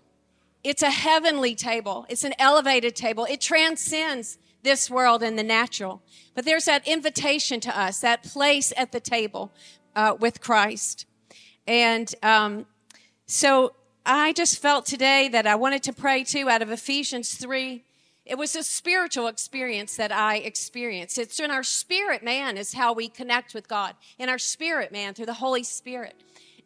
It's 0.65 0.81
a 0.81 0.89
heavenly 0.89 1.53
table. 1.53 2.07
It's 2.09 2.23
an 2.23 2.33
elevated 2.39 2.95
table. 2.95 3.27
It 3.29 3.39
transcends 3.39 4.39
this 4.63 4.89
world 4.89 5.21
and 5.21 5.37
the 5.37 5.43
natural. 5.43 6.01
But 6.33 6.43
there's 6.43 6.65
that 6.65 6.87
invitation 6.87 7.59
to 7.59 7.79
us, 7.79 7.99
that 7.99 8.23
place 8.23 8.73
at 8.75 8.91
the 8.91 8.99
table 8.99 9.51
uh, 9.95 10.15
with 10.19 10.41
Christ. 10.41 11.05
And 11.67 12.11
um, 12.23 12.65
so 13.27 13.75
I 14.07 14.33
just 14.33 14.59
felt 14.59 14.87
today 14.87 15.27
that 15.27 15.45
I 15.45 15.53
wanted 15.53 15.83
to 15.83 15.93
pray 15.93 16.23
too 16.23 16.49
out 16.49 16.63
of 16.63 16.71
Ephesians 16.71 17.35
3. 17.35 17.83
It 18.25 18.39
was 18.39 18.55
a 18.55 18.63
spiritual 18.63 19.27
experience 19.27 19.95
that 19.97 20.11
I 20.11 20.37
experienced. 20.37 21.19
It's 21.19 21.39
in 21.39 21.51
our 21.51 21.61
spirit 21.61 22.23
man 22.23 22.57
is 22.57 22.73
how 22.73 22.91
we 22.91 23.07
connect 23.07 23.53
with 23.53 23.67
God. 23.67 23.93
In 24.17 24.29
our 24.29 24.39
spirit 24.39 24.91
man 24.91 25.13
through 25.13 25.27
the 25.27 25.33
Holy 25.33 25.61
Spirit. 25.61 26.15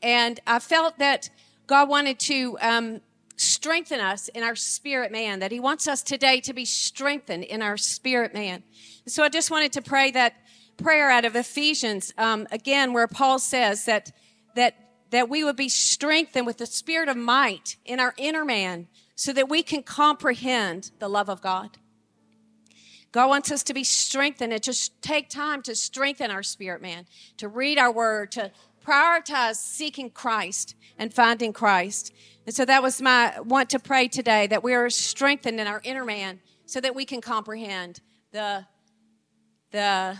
And 0.01 0.39
I 0.47 0.59
felt 0.59 0.99
that 0.99 1.29
God 1.67 1.89
wanted 1.89 2.17
to 2.19 2.57
um, 2.61 3.01
strengthen 3.39 3.99
us 3.99 4.27
in 4.29 4.43
our 4.43 4.55
spirit 4.55 5.11
man, 5.11 5.39
that 5.39 5.51
He 5.51 5.59
wants 5.59 5.87
us 5.87 6.01
today 6.01 6.39
to 6.41 6.53
be 6.53 6.65
strengthened 6.65 7.43
in 7.43 7.61
our 7.61 7.77
spirit 7.77 8.33
man. 8.33 8.63
So 9.07 9.23
I 9.23 9.29
just 9.29 9.51
wanted 9.51 9.73
to 9.73 9.81
pray 9.81 10.11
that 10.11 10.35
prayer 10.77 11.09
out 11.09 11.25
of 11.25 11.35
Ephesians, 11.35 12.13
um, 12.17 12.47
again, 12.51 12.93
where 12.93 13.07
Paul 13.07 13.39
says 13.39 13.85
that, 13.85 14.11
that 14.55 14.75
that 15.11 15.29
we 15.29 15.43
would 15.43 15.55
be 15.55 15.69
strengthened 15.69 16.45
with 16.45 16.57
the 16.57 16.65
spirit 16.65 17.09
of 17.09 17.17
might 17.17 17.77
in 17.85 17.99
our 17.99 18.13
inner 18.17 18.45
man 18.45 18.87
so 19.15 19.33
that 19.33 19.49
we 19.49 19.63
can 19.63 19.83
comprehend 19.83 20.91
the 20.99 21.09
love 21.09 21.29
of 21.29 21.41
God. 21.41 21.77
God 23.11 23.27
wants 23.27 23.51
us 23.51 23.63
to 23.63 23.73
be 23.73 23.83
strengthened 23.83 24.53
and 24.53 24.61
just 24.61 25.01
take 25.01 25.29
time 25.29 25.63
to 25.63 25.75
strengthen 25.75 26.29
our 26.29 26.43
spirit 26.43 26.81
man, 26.81 27.07
to 27.37 27.47
read 27.47 27.79
our 27.79 27.91
word, 27.91 28.31
to 28.33 28.51
prioritize 28.85 29.55
seeking 29.55 30.11
Christ 30.11 30.75
and 30.97 31.13
finding 31.13 31.51
Christ. 31.51 32.13
And 32.49 32.55
so 32.55 32.65
that 32.65 32.81
was 32.81 32.99
my 32.99 33.39
want 33.41 33.69
to 33.69 33.79
pray 33.79 34.07
today 34.07 34.47
that 34.47 34.63
we 34.63 34.73
are 34.73 34.89
strengthened 34.89 35.59
in 35.59 35.67
our 35.67 35.81
inner 35.83 36.03
man 36.03 36.39
so 36.65 36.81
that 36.81 36.95
we 36.95 37.05
can 37.05 37.21
comprehend 37.21 37.99
the 38.31 38.65
the 39.69 40.17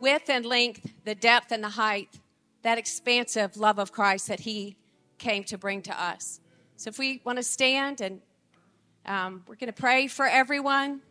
width 0.00 0.30
and 0.30 0.46
length, 0.46 0.90
the 1.04 1.14
depth 1.14 1.52
and 1.52 1.62
the 1.62 1.68
height 1.68 2.18
that 2.62 2.78
expansive 2.78 3.58
love 3.58 3.78
of 3.78 3.92
Christ 3.92 4.28
that 4.28 4.40
He 4.40 4.78
came 5.18 5.44
to 5.44 5.58
bring 5.58 5.82
to 5.82 6.02
us. 6.02 6.40
So 6.76 6.88
if 6.88 6.98
we 6.98 7.20
want 7.24 7.36
to 7.36 7.42
stand 7.42 8.00
and 8.00 8.22
um, 9.04 9.42
we're 9.46 9.56
going 9.56 9.66
to 9.66 9.78
pray 9.78 10.06
for 10.06 10.24
everyone. 10.24 11.02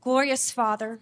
Glorious 0.00 0.50
Father, 0.50 0.98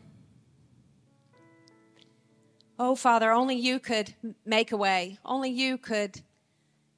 oh 2.79 2.95
Father, 2.95 3.33
only 3.33 3.57
you 3.57 3.79
could 3.79 4.15
make 4.45 4.73
a 4.73 4.77
way. 4.77 5.19
Only 5.25 5.51
you 5.51 5.79
could 5.79 6.23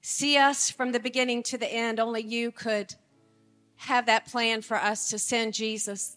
see 0.03 0.37
us 0.37 0.71
from 0.71 0.93
the 0.93 1.01
beginning 1.01 1.43
to 1.45 1.59
the 1.59 1.73
end. 1.73 1.99
Only 1.99 2.23
you 2.23 2.51
could 2.51 2.95
have 3.77 4.07
that 4.07 4.27
plan 4.27 4.63
for 4.63 4.77
us 4.77 5.09
to 5.11 5.19
send 5.19 5.55
Jesus. 5.55 6.17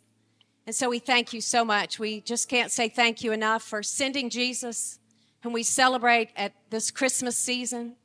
And 0.66 0.76
so 0.76 0.90
we 0.90 1.00
thank 1.00 1.34
you 1.34 1.42
so 1.42 1.66
much. 1.66 2.00
We 2.00 2.22
just 2.22 2.50
can't 2.50 2.72
say 2.72 2.90
thank 2.90 3.24
you 3.24 3.32
enough 3.32 3.64
for 3.64 3.84
sending 3.84 4.30
Jesus, 4.30 5.00
whom 5.42 5.54
we 5.54 5.64
celebrate 5.64 6.30
at 6.36 6.54
this 6.70 6.92
Christmas 6.92 7.38
season, 7.38 7.96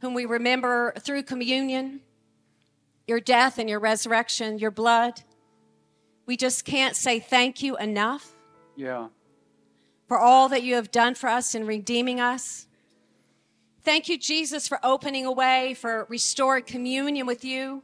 whom 0.00 0.14
we 0.14 0.24
remember 0.24 0.92
through 1.00 1.22
communion, 1.24 2.00
your 3.06 3.20
death 3.20 3.58
and 3.58 3.68
your 3.68 3.78
resurrection, 3.78 4.58
your 4.58 4.72
blood. 4.72 5.22
We 6.26 6.36
just 6.36 6.64
can't 6.64 6.96
say 6.96 7.20
thank 7.20 7.62
you 7.62 7.76
enough. 7.76 8.32
Yeah. 8.76 9.08
For 10.06 10.18
all 10.18 10.48
that 10.48 10.62
you 10.62 10.74
have 10.76 10.90
done 10.90 11.14
for 11.14 11.28
us 11.28 11.54
in 11.54 11.66
redeeming 11.66 12.20
us. 12.20 12.66
Thank 13.82 14.08
you, 14.08 14.18
Jesus, 14.18 14.66
for 14.66 14.78
opening 14.82 15.26
a 15.26 15.32
way 15.32 15.74
for 15.74 16.06
restored 16.08 16.66
communion 16.66 17.26
with 17.26 17.44
you 17.44 17.82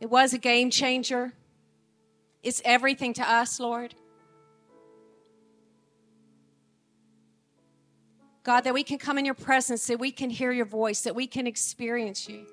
it 0.00 0.08
was 0.08 0.32
a 0.32 0.38
game 0.38 0.70
changer. 0.70 1.34
It's 2.42 2.62
everything 2.64 3.12
to 3.14 3.30
us, 3.30 3.60
Lord. 3.60 3.94
God, 8.42 8.62
that 8.62 8.72
we 8.72 8.82
can 8.82 8.96
come 8.96 9.18
in 9.18 9.26
your 9.26 9.34
presence, 9.34 9.86
that 9.88 10.00
we 10.00 10.10
can 10.10 10.30
hear 10.30 10.50
your 10.50 10.64
voice, 10.64 11.02
that 11.02 11.14
we 11.14 11.26
can 11.26 11.46
experience 11.46 12.26
you, 12.26 12.46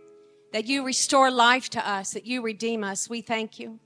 that 0.51 0.65
you 0.65 0.85
restore 0.85 1.31
life 1.31 1.69
to 1.69 1.89
us, 1.89 2.11
that 2.11 2.25
you 2.25 2.41
redeem 2.41 2.83
us. 2.83 3.09
We 3.09 3.21
thank 3.21 3.57
you. 3.57 3.79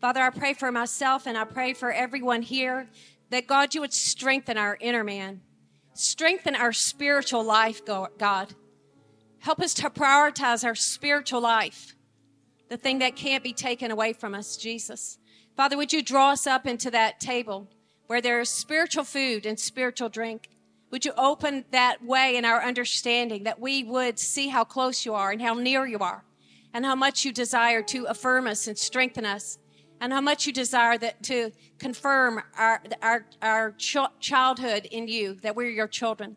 Father, 0.00 0.20
I 0.20 0.30
pray 0.30 0.52
for 0.52 0.70
myself 0.70 1.26
and 1.26 1.38
I 1.38 1.44
pray 1.44 1.72
for 1.72 1.90
everyone 1.90 2.42
here 2.42 2.88
that 3.30 3.46
God, 3.46 3.74
you 3.74 3.80
would 3.80 3.94
strengthen 3.94 4.58
our 4.58 4.76
inner 4.80 5.02
man, 5.02 5.40
strengthen 5.94 6.54
our 6.54 6.72
spiritual 6.72 7.42
life, 7.42 7.82
God. 7.84 8.54
Help 9.38 9.60
us 9.60 9.72
to 9.74 9.88
prioritize 9.88 10.64
our 10.64 10.74
spiritual 10.74 11.40
life, 11.40 11.96
the 12.68 12.76
thing 12.76 12.98
that 12.98 13.16
can't 13.16 13.42
be 13.42 13.54
taken 13.54 13.90
away 13.90 14.12
from 14.12 14.34
us, 14.34 14.56
Jesus. 14.56 15.18
Father, 15.56 15.76
would 15.76 15.92
you 15.92 16.02
draw 16.02 16.32
us 16.32 16.46
up 16.46 16.66
into 16.66 16.90
that 16.90 17.18
table 17.18 17.66
where 18.06 18.20
there 18.20 18.40
is 18.40 18.50
spiritual 18.50 19.04
food 19.04 19.46
and 19.46 19.58
spiritual 19.58 20.10
drink? 20.10 20.50
Would 20.90 21.06
you 21.06 21.12
open 21.16 21.64
that 21.70 22.04
way 22.04 22.36
in 22.36 22.44
our 22.44 22.62
understanding 22.62 23.44
that 23.44 23.60
we 23.60 23.82
would 23.82 24.18
see 24.18 24.48
how 24.48 24.64
close 24.64 25.06
you 25.06 25.14
are 25.14 25.30
and 25.30 25.40
how 25.40 25.54
near 25.54 25.86
you 25.86 25.98
are 25.98 26.22
and 26.74 26.84
how 26.84 26.94
much 26.94 27.24
you 27.24 27.32
desire 27.32 27.82
to 27.84 28.04
affirm 28.04 28.46
us 28.46 28.66
and 28.68 28.76
strengthen 28.76 29.24
us 29.24 29.58
and 30.00 30.12
how 30.12 30.20
much 30.20 30.46
you 30.46 30.52
desire 30.52 30.98
that 30.98 31.22
to 31.24 31.50
confirm 31.78 32.42
our, 32.58 32.82
our, 33.02 33.26
our 33.42 33.72
ch- 33.72 33.96
childhood 34.20 34.86
in 34.90 35.08
you, 35.08 35.34
that 35.42 35.56
we're 35.56 35.70
your 35.70 35.88
children 35.88 36.36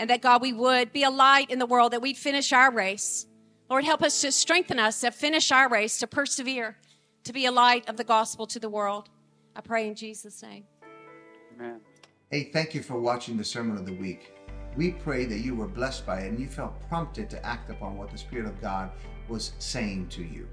and 0.00 0.08
that 0.08 0.22
God, 0.22 0.40
we 0.40 0.54
would 0.54 0.94
be 0.94 1.02
a 1.02 1.10
light 1.10 1.50
in 1.50 1.58
the 1.58 1.66
world, 1.66 1.92
that 1.92 2.00
we'd 2.00 2.16
finish 2.16 2.54
our 2.54 2.72
race. 2.72 3.26
Lord, 3.68 3.84
help 3.84 4.02
us 4.02 4.20
to 4.22 4.32
strengthen 4.32 4.78
us 4.78 5.02
to 5.02 5.10
finish 5.10 5.52
our 5.52 5.68
race, 5.68 5.98
to 5.98 6.06
persevere, 6.06 6.78
to 7.24 7.32
be 7.34 7.44
a 7.44 7.52
light 7.52 7.86
of 7.86 7.98
the 7.98 8.04
gospel 8.04 8.46
to 8.46 8.58
the 8.58 8.70
world. 8.70 9.10
I 9.54 9.60
pray 9.60 9.86
in 9.86 9.94
Jesus' 9.94 10.42
name. 10.42 10.64
Amen. 11.54 11.80
Hey, 12.30 12.44
thank 12.44 12.74
you 12.74 12.82
for 12.82 12.98
watching 12.98 13.36
the 13.36 13.44
Sermon 13.44 13.76
of 13.76 13.84
the 13.84 13.92
Week. 13.92 14.32
We 14.74 14.92
pray 14.92 15.26
that 15.26 15.40
you 15.40 15.54
were 15.54 15.68
blessed 15.68 16.06
by 16.06 16.20
it 16.20 16.28
and 16.28 16.40
you 16.40 16.48
felt 16.48 16.80
prompted 16.88 17.28
to 17.30 17.44
act 17.44 17.68
upon 17.68 17.98
what 17.98 18.10
the 18.10 18.16
Spirit 18.16 18.46
of 18.46 18.58
God 18.60 18.90
was 19.28 19.52
saying 19.58 20.08
to 20.08 20.22
you. 20.22 20.48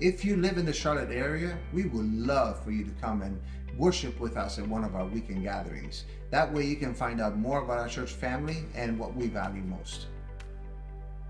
If 0.00 0.24
you 0.24 0.36
live 0.36 0.58
in 0.58 0.66
the 0.66 0.72
Charlotte 0.72 1.12
area, 1.12 1.56
we 1.72 1.84
would 1.84 2.12
love 2.12 2.64
for 2.64 2.72
you 2.72 2.82
to 2.84 2.90
come 3.00 3.22
and 3.22 3.40
worship 3.76 4.18
with 4.18 4.36
us 4.36 4.58
at 4.58 4.66
one 4.66 4.82
of 4.82 4.96
our 4.96 5.06
weekend 5.06 5.44
gatherings. 5.44 6.04
That 6.30 6.52
way 6.52 6.64
you 6.64 6.74
can 6.74 6.94
find 6.94 7.20
out 7.20 7.38
more 7.38 7.62
about 7.62 7.78
our 7.78 7.88
church 7.88 8.10
family 8.10 8.64
and 8.74 8.98
what 8.98 9.14
we 9.14 9.28
value 9.28 9.62
most. 9.62 10.08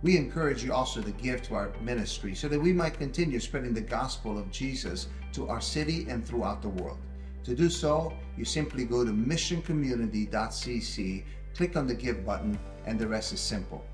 We 0.03 0.17
encourage 0.17 0.65
you 0.65 0.73
also 0.73 1.03
to 1.03 1.11
give 1.11 1.43
to 1.43 1.57
our 1.57 1.75
ministry 1.83 2.35
so 2.35 2.49
that 2.49 2.59
we 2.59 2.73
might 2.73 2.99
continue 2.99 3.39
spreading 3.39 3.75
the 3.75 3.83
gospel 3.83 4.39
of 4.39 4.51
Jesus 4.51 5.09
to 5.35 5.47
our 5.49 5.61
city 5.61 6.07
and 6.09 6.27
throughout 6.27 6.62
the 6.62 6.71
world. 6.71 6.97
To 7.45 7.55
do 7.55 7.69
so, 7.69 8.15
you 8.37 8.47
simply 8.47 8.87
go 8.87 9.05
to 9.05 9.12
missioncommunity.cc, 9.12 11.25
click 11.55 11.77
on 11.77 11.87
the 11.87 11.95
give 11.95 12.25
button, 12.25 12.59
and 12.87 12.99
the 12.99 13.09
rest 13.09 13.35
is 13.35 13.41
simple. 13.41 13.85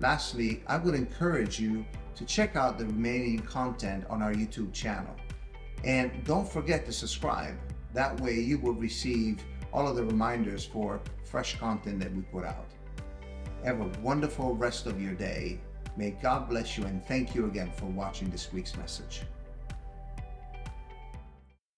Lastly, 0.00 0.62
I 0.66 0.76
would 0.76 0.94
encourage 0.94 1.58
you 1.58 1.86
to 2.20 2.26
check 2.26 2.54
out 2.54 2.76
the 2.76 2.84
remaining 2.84 3.38
content 3.38 4.04
on 4.10 4.20
our 4.20 4.34
YouTube 4.34 4.74
channel. 4.74 5.16
And 5.84 6.22
don't 6.24 6.46
forget 6.46 6.84
to 6.84 6.92
subscribe 6.92 7.56
That 7.94 8.20
way, 8.20 8.34
you 8.34 8.58
will 8.58 8.74
receive 8.74 9.42
all 9.72 9.88
of 9.88 9.96
the 9.96 10.04
reminders 10.04 10.64
for 10.64 11.00
fresh 11.24 11.58
content 11.58 11.98
that 12.00 12.14
we 12.14 12.22
put 12.22 12.44
out. 12.44 12.66
Have 13.64 13.80
a 13.80 13.90
wonderful 14.00 14.54
rest 14.54 14.86
of 14.86 15.00
your 15.00 15.14
day. 15.14 15.58
May 15.96 16.10
God 16.10 16.48
bless 16.48 16.76
you 16.76 16.84
and 16.84 17.04
thank 17.06 17.34
you 17.34 17.46
again 17.46 17.72
for 17.74 17.86
watching 17.86 18.28
this 18.30 18.52
week's 18.52 18.76
message. 18.76 19.22